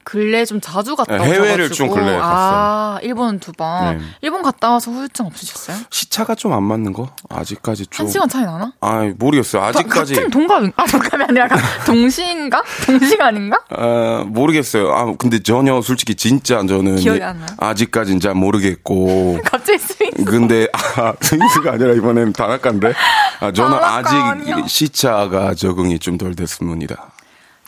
[0.04, 3.98] 근래 좀 자주 갔다 네, 오셔가지고 해외를 좀 근래에 아 일본 두 번.
[3.98, 4.04] 네.
[4.20, 5.76] 일본 갔다 와서 후유증 없으셨어요?
[5.90, 7.08] 시차가 좀 안 맞는 거?
[7.30, 8.04] 아직까지 좀.
[8.06, 8.72] 한 시간 차이 나나?
[8.80, 9.62] 아, 모르겠어요.
[9.62, 10.14] 아직까지.
[10.16, 11.48] 같은 동갑인 아 동갑이 아니라
[11.86, 12.62] 동시인가?
[12.84, 13.58] 동시간인가?
[13.70, 14.92] 아, 모르겠어요.
[14.92, 17.46] 아, 근데 전혀 솔직히 진짜 저는 기억이 안 나요?
[17.58, 19.38] 아직까진 잘 모르겠고.
[19.46, 20.10] 갑자기 스윙.
[20.24, 22.92] 근데 아, 스윙스가 아니라 이번엔 다나카인데.
[23.40, 24.68] 아, 저는 아직.
[24.68, 27.12] 시차가 적응이 좀 덜 됐습니다.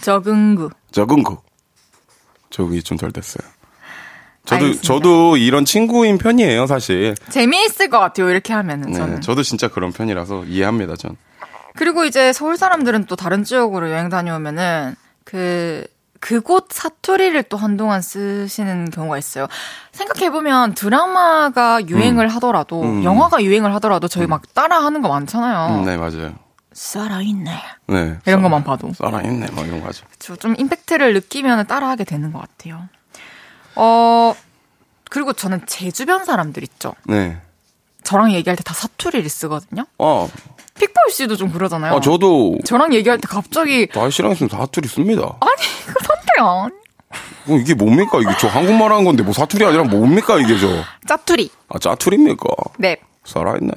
[0.02, 0.70] 적응구.
[0.92, 1.42] 적응고.
[2.54, 3.42] 적응이 좀 덜 됐어요.
[4.46, 4.86] 저도 알겠습니다.
[4.86, 7.14] 저도 이런 친구인 편이에요, 사실.
[7.30, 9.20] 재미있을 것 같아요 이렇게 하면은 네, 저는.
[9.22, 11.16] 저도 진짜 그런 편이라서 이해합니다, 전.
[11.76, 14.94] 그리고 이제 서울 사람들은 또 다른 지역으로 여행 다녀오면은
[15.24, 15.84] 그
[16.20, 19.46] 그곳 사투리를 또 한동안 쓰시는 경우가 있어요.
[19.92, 23.02] 생각해보면 드라마가 유행을 하더라도, 음.
[23.04, 25.80] 영화가 유행을 하더라도 저희 막 따라 하는 거 많잖아요.
[25.80, 26.32] 음, 네, 맞아요.
[26.74, 27.50] 살아있네.
[27.86, 28.18] 네.
[28.26, 28.92] 이런 것만 봐도.
[28.92, 30.04] 살아있네, 막 이런 거 하죠.
[30.10, 30.36] 그쵸.
[30.36, 32.88] 좀 임팩트를 느끼면 따라하게 되는 것 같아요.
[33.76, 34.34] 어,
[35.10, 36.94] 그리고 저는 제 주변 사람들 있죠.
[37.04, 37.38] 네.
[38.02, 39.86] 저랑 얘기할 때 다 사투리를 쓰거든요.
[39.98, 40.28] 어,
[40.74, 41.94] 픽볼 씨도 좀 그러잖아요.
[41.94, 45.36] 아, 저도 저랑 얘기할 때 갑자기 다이씨랑 있으면 사투리 씁니다.
[45.40, 46.68] 아니 선배야
[47.46, 48.18] 뭐 이게 뭡니까?
[48.20, 50.68] 이게 저 한국말 하는 건데 뭐 사투리 아니라 뭡니까 이게 저?
[51.06, 51.48] 짜투리.
[51.68, 52.48] 아 짜투리입니까?
[52.78, 52.96] 네.
[53.24, 53.72] 살아있네.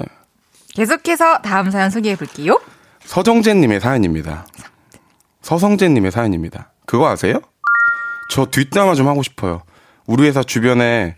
[0.73, 2.59] 계속해서 다음 사연 소개해 볼게요.
[3.07, 4.45] 서정재님의 사연입니다.
[5.41, 6.71] 서성재님의 사연입니다.
[6.85, 7.39] 그거 아세요?
[8.29, 9.61] 저 뒷담화 좀 하고 싶어요.
[10.05, 11.15] 우리 회사 주변에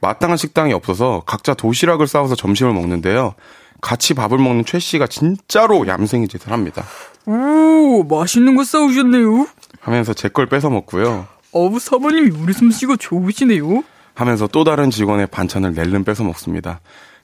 [0.00, 3.34] 마땅한 식당이 없어서 각자 도시락을 싸워서 점심을 먹는데요.
[3.80, 6.84] 같이 밥을 먹는 최 씨가 진짜로 얌생이 짓을 합니다.
[7.26, 9.46] 오 맛있는 거 싸우셨네요.
[9.80, 11.26] 하면서 제 걸 뺏어 먹고요.
[11.50, 13.82] 어부 사모님이 우리 솜씨가 좋으시네요.
[14.14, 16.80] 하면서 또 다른 직원의 반찬을 낼름 뺏어 먹습니다.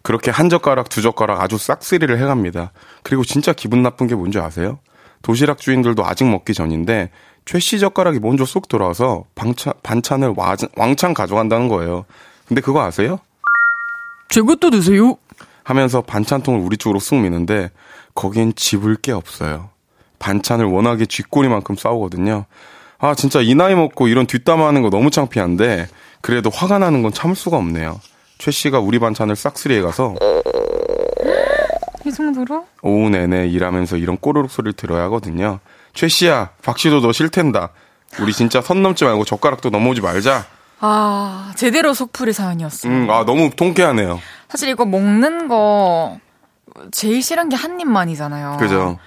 [0.08, 2.72] 그렇게 한 젓가락 두 젓가락 아주 싹쓸이를 해갑니다.
[3.02, 4.78] 그리고 진짜 기분 나쁜 게 뭔지 아세요?
[5.20, 7.10] 도시락 주인들도 아직 먹기 전인데
[7.44, 12.06] 최씨 젓가락이 먼저 쏙 들어와서 반찬, 반찬을 와- 왕창 가져간다는 거예요.
[12.46, 13.18] 근데 그거 아세요?
[14.30, 15.18] 제 것도 드세요.
[15.62, 17.70] 하면서 반찬통을 우리 쪽으로 쑥 미는데
[18.14, 19.68] 거긴 집을 게 없어요.
[20.20, 22.46] 반찬을 워낙에 쥐꼬리만큼 싸우거든요.
[22.98, 25.86] 아 진짜 이 나이 먹고 이런 뒷담화하는 거 너무 창피한데
[26.22, 28.00] 그래도 화가 나는 건 참을 수가 없네요.
[28.38, 30.14] 최 씨가 우리 반찬을 싹쓸이해 가서
[32.06, 32.66] 이 정도로?
[32.82, 35.58] 오후 내내 일하면서 이런 꼬르륵 소리를 들어야 하거든요.
[35.94, 37.70] 최 씨야, 박 씨도 너 싫텐다.
[38.20, 40.46] 우리 진짜 선 넘지 말고 젓가락도 넘어오지 말자.
[40.80, 42.92] 아 제대로 속풀이 사연이었어요.
[42.92, 44.20] 음, 아 너무 통쾌하네요.
[44.48, 46.18] 사실 이거 먹는 거
[46.92, 48.56] 제일 싫은 게 한 입만이잖아요.
[48.58, 48.98] 그죠?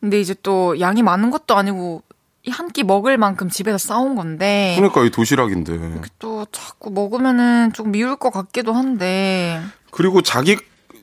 [0.00, 2.13] 근데 이제 또 양이 많은 것도 아니고 이
[2.50, 6.00] 한 끼 먹을 만큼 집에서 싸온 건데 그러니까 이 도시락인데.
[6.18, 10.56] 또 자꾸 먹으면은 좀 미울 것 같기도 한데 그리고 자기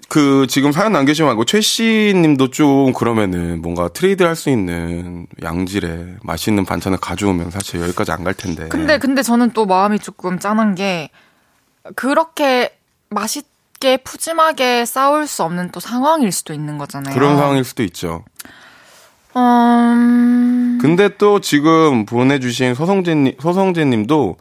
[0.10, 6.18] 그 지금 사연 남기지 말고 최 씨님도 좀 그러면은 뭔가 트레이드 할 수 있는 양질의
[6.24, 8.68] 맛있는 반찬을 가져오면 사실 여기까지 안 갈 텐데.
[8.68, 11.10] 근데 근데 저는 또 마음이 조금 짠한 게
[11.96, 12.78] 그렇게
[13.10, 17.14] 맛있게 푸짐하게 싸울 수 없는 또 상황일 수도 있는 거잖아요.
[17.14, 18.24] 그런 상황일 수도 있죠.
[19.36, 24.36] 음, 근데 또 지금 보내주신 서성재님, 서성재님도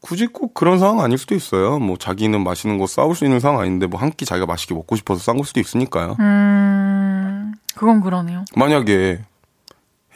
[0.00, 1.78] 굳이 꼭 그런 상황 아닐 수도 있어요.
[1.78, 4.94] 뭐 자기는 맛있는 거 싸울 수 있는 상황 아닌데 뭐 한 끼 자기가 맛있게 먹고
[4.96, 6.16] 싶어서 싼 걸 수도 있으니까요.
[6.20, 8.44] 음, 그건 그러네요.
[8.54, 9.20] 만약에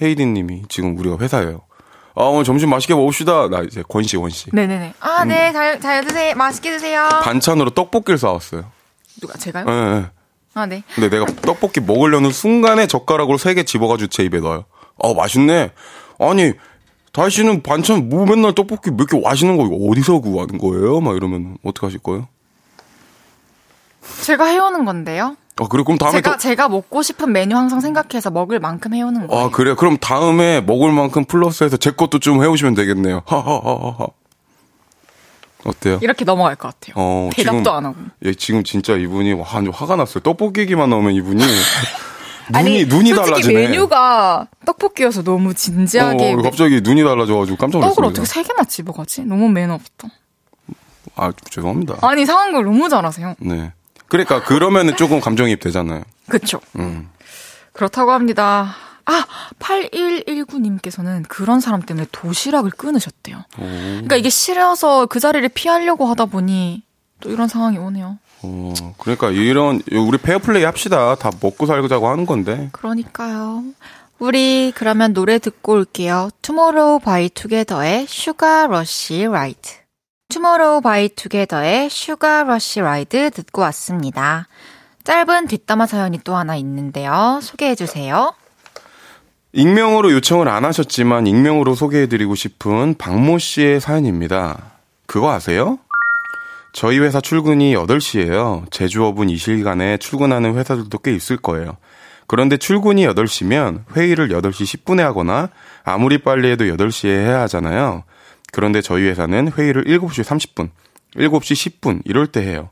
[0.01, 1.63] 헤이디님이 지금 우리가 회사예요.
[2.15, 3.49] 아 오늘 점심 맛있게 먹읍시다.
[3.49, 4.95] 나 이제 권씨 권씨 네네네.
[5.01, 6.35] 아, 네, 잘, 잘 드세요.
[6.37, 7.09] 맛있게 드세요.
[7.23, 8.65] 반찬으로 떡볶이를 싸왔어요.
[9.21, 9.65] 누가, 제가요?
[9.69, 10.07] 예, 예.
[10.55, 10.83] 아, 네.
[10.95, 14.65] 근데 내가 떡볶이 먹으려는 순간에 젓가락으로 세 개 집어가지고 제 입에 넣어요.
[15.03, 15.73] 아 맛있네.
[16.19, 16.53] 아니
[17.13, 21.01] 다시는 반찬 뭐 맨날 떡볶이 몇개 맛있는 거 이거 어디서 구하는 거예요?
[21.01, 22.29] 막 이러면 어떡 하실 거예요?
[24.23, 25.37] 제가 해오는 건데요.
[25.61, 29.27] 아 그래 그럼 다음에 제가, 또 제가 먹고 싶은 메뉴 항상 생각해서 먹을 만큼 해오는
[29.27, 29.45] 거예요.
[29.45, 29.75] 아, 그래.
[29.75, 33.23] 그럼 다음에 먹을 만큼 플러스해서 제 것도 좀 해오시면 되겠네요.
[33.27, 34.07] 하하하하.
[35.65, 35.99] 어때요?
[36.03, 36.95] 이렇게 넘어갈 것 같아요.
[36.97, 37.97] 어, 대답도 지금- 안 하고.
[38.25, 40.21] 예, 지금 진짜 이분이 와, 화가 났어요.
[40.21, 41.43] 떡볶이 얘기만 나오면 이분이
[42.53, 43.55] 눈이 아니, 눈이 솔직히 달라지네.
[43.69, 48.07] 메뉴가 떡볶이여서 너무 진지하게 어, 갑자기 눈이 달라져가지고 깜짝 떡을 놀랐어요.
[48.11, 49.23] 어떻게 세 개나 집어가지?
[49.25, 50.09] 너무 매너 없다.
[51.15, 51.99] 아, 죄송합니다.
[52.03, 53.37] 아니 상황극 너무 잘하세요.
[53.41, 53.73] 네.
[54.09, 56.03] 그러니까 그러면은 조금 감정이입 되잖아요.
[56.29, 56.61] 그쵸?
[56.77, 57.09] 음.
[57.73, 58.75] 그렇다고 합니다.
[59.07, 59.25] 아,
[59.59, 63.45] 8119님께서는 그런 사람 때문에 도시락을 끊으셨대요.
[63.57, 66.83] 그러니까 이게 싫어서 그 자리를 피하려고 하다 보니
[67.21, 68.19] 또 이런 상황이 오네요.
[68.43, 71.15] 어, 그러니까 이런 우리 페어플레이 합시다.
[71.15, 72.69] 다 먹고 살자고 하는 건데.
[72.73, 73.65] 그러니까요.
[74.19, 76.31] 우리 그러면 노래 듣고 올게요.
[76.43, 79.71] 투모로우 바이 투게더의 Sugar Rush Ride.
[80.29, 84.49] 투모로우 바이 투게더의 Sugar Rush Ride 듣고 왔습니다.
[85.05, 87.41] 짧은 뒷담화 사연이 또 하나 있는데요.
[87.43, 88.33] 소개해 주세요.
[89.55, 94.79] 익명으로 요청을 안 하셨지만 익명으로 소개해드리고 싶은 박모 씨의 사연입니다.
[95.07, 95.79] 그거 아세요?
[96.73, 98.71] 저희 회사 출근이 8시예요.
[98.71, 101.77] 제조업은 이 시간에 출근하는 회사들도 꽤 있을 거예요.
[102.27, 105.51] 그런데 출근이 8시면 회의를 8시 10분에 하거나
[105.85, 108.05] 아무리 빨리 해도 8시에 해야 하잖아요.
[108.53, 110.71] 그런데 저희 회사는 회의를 7시 30분,
[111.17, 112.71] 7시 10분 이럴 때 해요.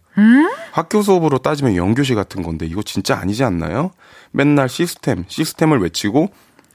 [0.73, 3.91] 학교 수업으로 따지면 연교시 같은 건데 이거 진짜 아니지 않나요?
[4.31, 6.31] 맨날 시스템, 시스템을 외치고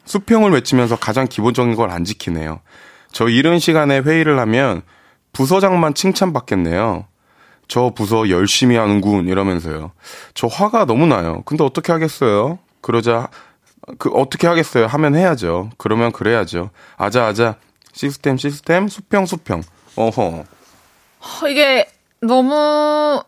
[0.06, 2.60] 수평을 외치면서 가장 기본적인 걸 안 지키네요.
[3.12, 4.82] 저 이런 시간에 회의를 하면
[5.34, 7.06] 부서장만 칭찬받겠네요.
[7.68, 9.92] 저 부서 열심히 하는군 이러면서요.
[10.34, 11.42] 저 화가 너무 나요.
[11.46, 12.60] 근데 어떻게 하겠어요?
[12.82, 13.30] 그러자
[13.98, 14.86] 그 어떻게 하겠어요?
[14.88, 15.70] 하면 해야죠.
[15.78, 16.70] 그러면 그래야죠.
[16.98, 17.56] 아자 아자
[17.94, 19.62] 시스템 시스템 수평 수평.
[19.96, 20.44] 어허.
[21.44, 21.88] 어, 이게
[22.22, 23.24] 너무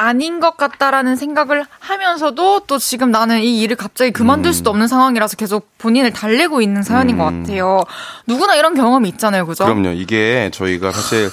[0.00, 5.36] 아닌 것 같다라는 생각을 하면서도 또 지금 나는 이 일을 갑자기 그만둘 수도 없는 상황이라서
[5.36, 7.84] 계속 본인을 달래고 있는 사연인 것 같아요.
[8.26, 9.64] 누구나 이런 경험이 있잖아요, 그죠?
[9.64, 9.90] 그럼요.
[9.90, 11.28] 이게 저희가 사실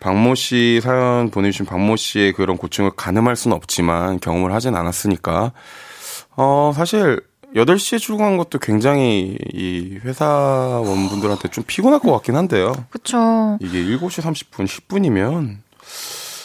[0.00, 5.52] 박모 씨 사연 보내주신 박모 씨의 그런 고충을 가늠할 수는 없지만 경험을 하진 않았으니까.
[6.36, 7.20] 어, 사실
[7.54, 12.72] 8시에 출근한 것도 굉장히 이 회사원분들한테 좀 피곤할 것 같긴 한데요.
[12.90, 13.58] 그쵸.
[13.60, 15.56] 이게 7시 30분, 10분이면.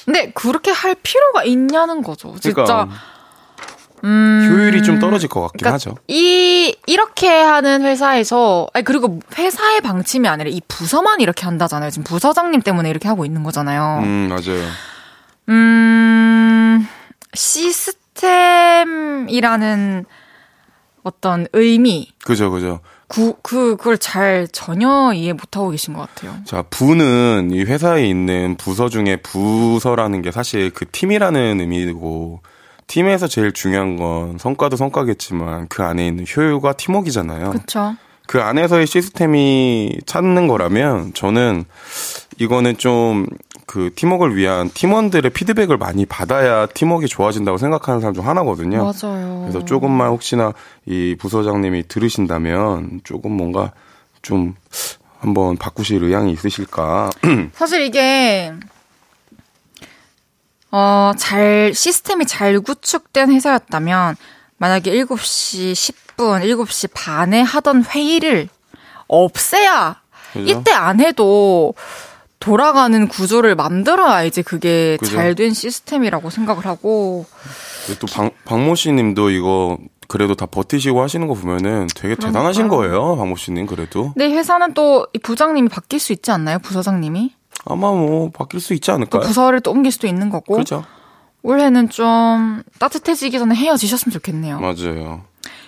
[0.05, 2.35] 근데 그렇게 할 필요가 있냐는 거죠.
[2.39, 2.63] 진짜.
[2.63, 2.87] 그러니까
[4.03, 5.95] 음, 효율이 좀 떨어질 것 같긴 그러니까 하죠.
[6.07, 11.89] 이 이렇게 하는 회사에서 아니 그리고 회사의 방침이 아니라 이 부서만 이렇게 한다잖아요.
[11.89, 14.01] 지금 부서장님 때문에 이렇게 하고 있는 거잖아요.
[14.03, 14.63] 음, 맞아요.
[15.49, 16.87] 음,
[18.85, 20.05] 시스템이라는
[21.03, 22.79] 어떤 의미, 그죠, 그죠.
[23.07, 26.35] 구, 그, 그걸 잘 전혀 이해 못하고 계신 것 같아요.
[26.45, 32.41] 자, 부는 이 회사에 있는 부서 중에 부서라는 게 사실 그 팀이라는 의미고,
[32.87, 37.51] 팀에서 제일 중요한 건 성과도 성과겠지만 그 안에 있는 효율과 팀워크잖아요.
[37.51, 37.95] 그쵸.
[38.27, 41.65] 그 안에서의 시스템이 찾는 거라면 저는
[42.39, 43.27] 이거는 좀
[43.65, 48.77] 그 팀워크를 위한 팀원들의 피드백을 많이 받아야 팀워크가 좋아진다고 생각하는 사람 중 하나거든요.
[48.77, 49.41] 맞아요.
[49.41, 50.53] 그래서 조금만 혹시나
[50.85, 53.71] 이 부서장님이 들으신다면 조금 뭔가
[54.21, 54.55] 좀
[55.19, 57.09] 한번 바꾸실 의향이 있으실까?
[57.53, 58.53] 사실 이게,
[60.71, 64.15] 어, 잘, 시스템이 잘 구축된 회사였다면,
[64.57, 68.49] 만약에 7시 10분, 7시 반에 하던 회의를
[69.07, 70.01] 없애야,
[70.33, 70.59] 그죠?
[70.59, 71.73] 이때 안 해도
[72.45, 75.15] 돌아가는 구조를 만들어야 이제 그게 그죠?
[75.15, 77.25] 잘된 시스템이라고 생각을 하고,
[77.99, 79.77] 또 박, 박모 씨님도 이거
[80.07, 84.13] 그래도 다 버티시고 하시는 거 보면은 되게 대단하신 거예요, 박모 씨님 그래도.
[84.13, 86.59] 근데 회사는 또이 부장님이 바뀔 수 있지 않나요?
[86.59, 87.33] 부서장님이?
[87.65, 89.21] 아마 뭐 바뀔 수 있지 또 않을까요?
[89.23, 90.53] 부서를 또 옮길 수도 있는 거고.
[90.53, 90.85] 그렇죠.
[91.41, 94.59] 올해는 좀 따뜻해지기 전에 헤어지셨으면 좋겠네요.
[94.59, 95.23] 맞아요.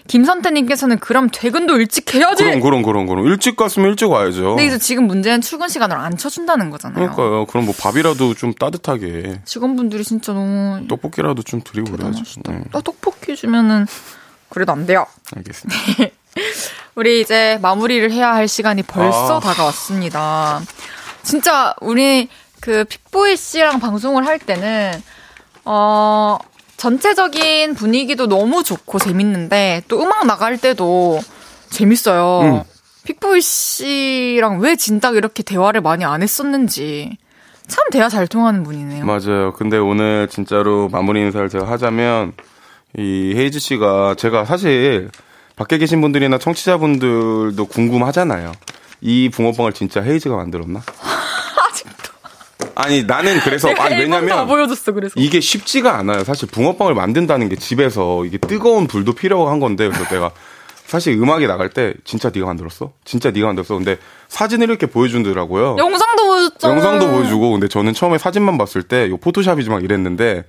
[0.07, 2.43] 김선태님께서는 그럼 퇴근도 일찍 해야지.
[2.43, 4.55] 그럼 그럼 그럼 그럼 일찍 갔으면 일찍 와야죠.
[4.55, 7.11] 근데 이제 지금 문제는 출근 시간을 안 쳐준다는 거잖아요.
[7.11, 7.45] 그러니까요.
[7.45, 12.23] 그럼 뭐 밥이라도 좀 따뜻하게 직원분들이 진짜 너무 떡볶이라도 좀 드리고 그래야죠.
[12.45, 13.85] 네, 아, 떡볶이 주면은
[14.49, 15.05] 그래도 안 돼요.
[15.35, 15.79] 알겠습니다.
[16.95, 19.39] 우리 이제 마무리를 해야 할 시간이 벌써 아.
[19.39, 20.61] 다가왔습니다.
[21.23, 22.29] 진짜 우리
[22.59, 25.01] 그 픽보이 씨랑 방송을 할 때는
[25.65, 26.37] 어
[26.77, 31.19] 전체적인 분위기도 너무 좋고 재밌는데 또 음악 나갈 때도
[31.69, 32.41] 재밌어요.
[32.41, 32.63] 음.
[33.03, 37.17] 픽보이 씨랑 왜 진작 이렇게 대화를 많이 안 했었는지
[37.67, 39.05] 참 대화 잘 통하는 분이네요.
[39.05, 39.53] 맞아요.
[39.53, 42.33] 근데 오늘 진짜로 마무리 인사를 제가 하자면
[42.97, 45.09] 이 헤이즈 씨가 제가 사실
[45.55, 48.51] 밖에 계신 분들이나 청취자분들도 궁금하잖아요.
[49.01, 50.81] 이 붕어빵을 진짜 헤이즈가 만들었나?
[52.79, 56.23] 아니 나는 그래서 아니 다 왜냐면 보여줬어 그래서 이게 쉽지가 않아요.
[56.23, 60.29] 사실 붕어빵을 만든다는 게 집에서 이게 뜨거운 불도 필요한 건데 그래서 내가
[60.85, 62.91] 사실 음악이 나갈 때 진짜 네가 만들었어?
[63.03, 63.73] 진짜 네가 만들었어?
[63.73, 63.97] 근데
[64.27, 65.75] 사진을 이렇게 보여준더라고요.
[65.79, 66.73] 영상도 보여줬잖아.
[66.75, 70.43] 영상도 보여주고 근데 저는 처음에 사진만 봤을 때 이거 포토샵이지 막 이랬는데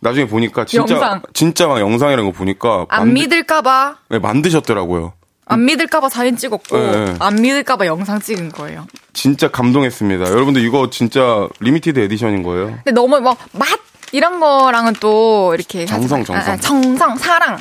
[0.00, 1.22] 나중에 보니까 진짜 영상.
[1.32, 5.12] 진짜 막 영상이라는 거 보니까 안 만드- 믿을까 봐 네, 만드셨더라고요.
[5.52, 7.14] 안 믿을까봐 사진 찍었고 네, 네.
[7.18, 8.86] 안 믿을까봐 영상 찍은 거예요.
[9.12, 10.30] 진짜 감동했습니다.
[10.30, 12.66] 여러분들 이거 진짜 limited edition인 거예요.
[12.84, 13.68] 근데 너무 막 맛
[14.12, 16.36] 이런 거랑은 또 이렇게 정성, 정성.
[16.36, 17.58] 아, 아, 정성 사랑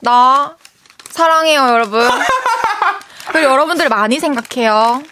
[0.00, 0.56] 나
[1.10, 2.08] 사랑해요 여러분.
[3.32, 5.02] 그리고 여러분들 많이 생각해요.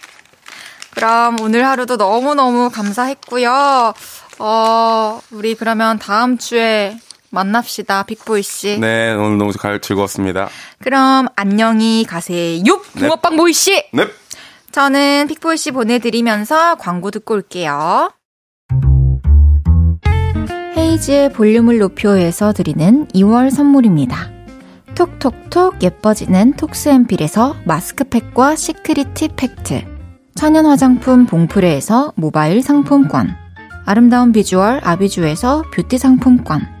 [0.95, 3.93] 그럼 오늘 하루도 너무 너무 감사했고요.
[4.39, 6.97] 어 우리 그러면 다음 주에
[7.31, 8.79] 만납시다 픽보이 씨.
[8.79, 10.49] 네, 오늘 너무 잘 즐거웠습니다.
[10.79, 12.63] 그럼 안녕히 가세요.
[12.93, 13.83] 붕어빵 보이 씨.
[13.93, 14.07] 네.
[14.71, 18.11] 저는 픽보이 씨 보내드리면서 광고 듣고 올게요.
[20.77, 24.31] 헤이즈의 볼륨을 높여서 드리는 2월 선물입니다.
[24.95, 29.85] 톡톡톡 예뻐지는 톡스앤필에서 마스크팩과 시크릿 티 팩트
[30.35, 33.35] 천연 화장품 봉프레에서 모바일 상품권
[33.85, 36.80] 아름다운 비주얼 아비주에서 뷰티 상품권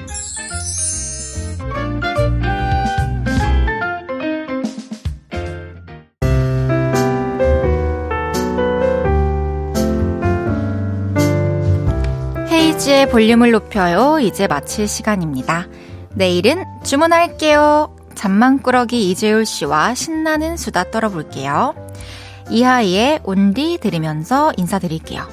[12.91, 14.19] 헤이지의 볼륨을 높여요.
[14.19, 15.67] 이제 마칠 시간입니다.
[16.13, 17.95] 내일은 주문할게요.
[18.15, 21.73] 잠만꾸러기 이재율 씨와 신나는 수다 떨어볼게요.
[22.49, 25.25] 이하이의 온디 들으면서 인사드릴게요.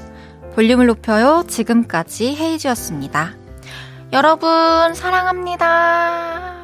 [0.54, 1.44] 볼륨을 높여요.
[1.48, 3.32] 지금까지 헤이즈였습니다.
[4.12, 6.57] 여러분, 사랑합니다.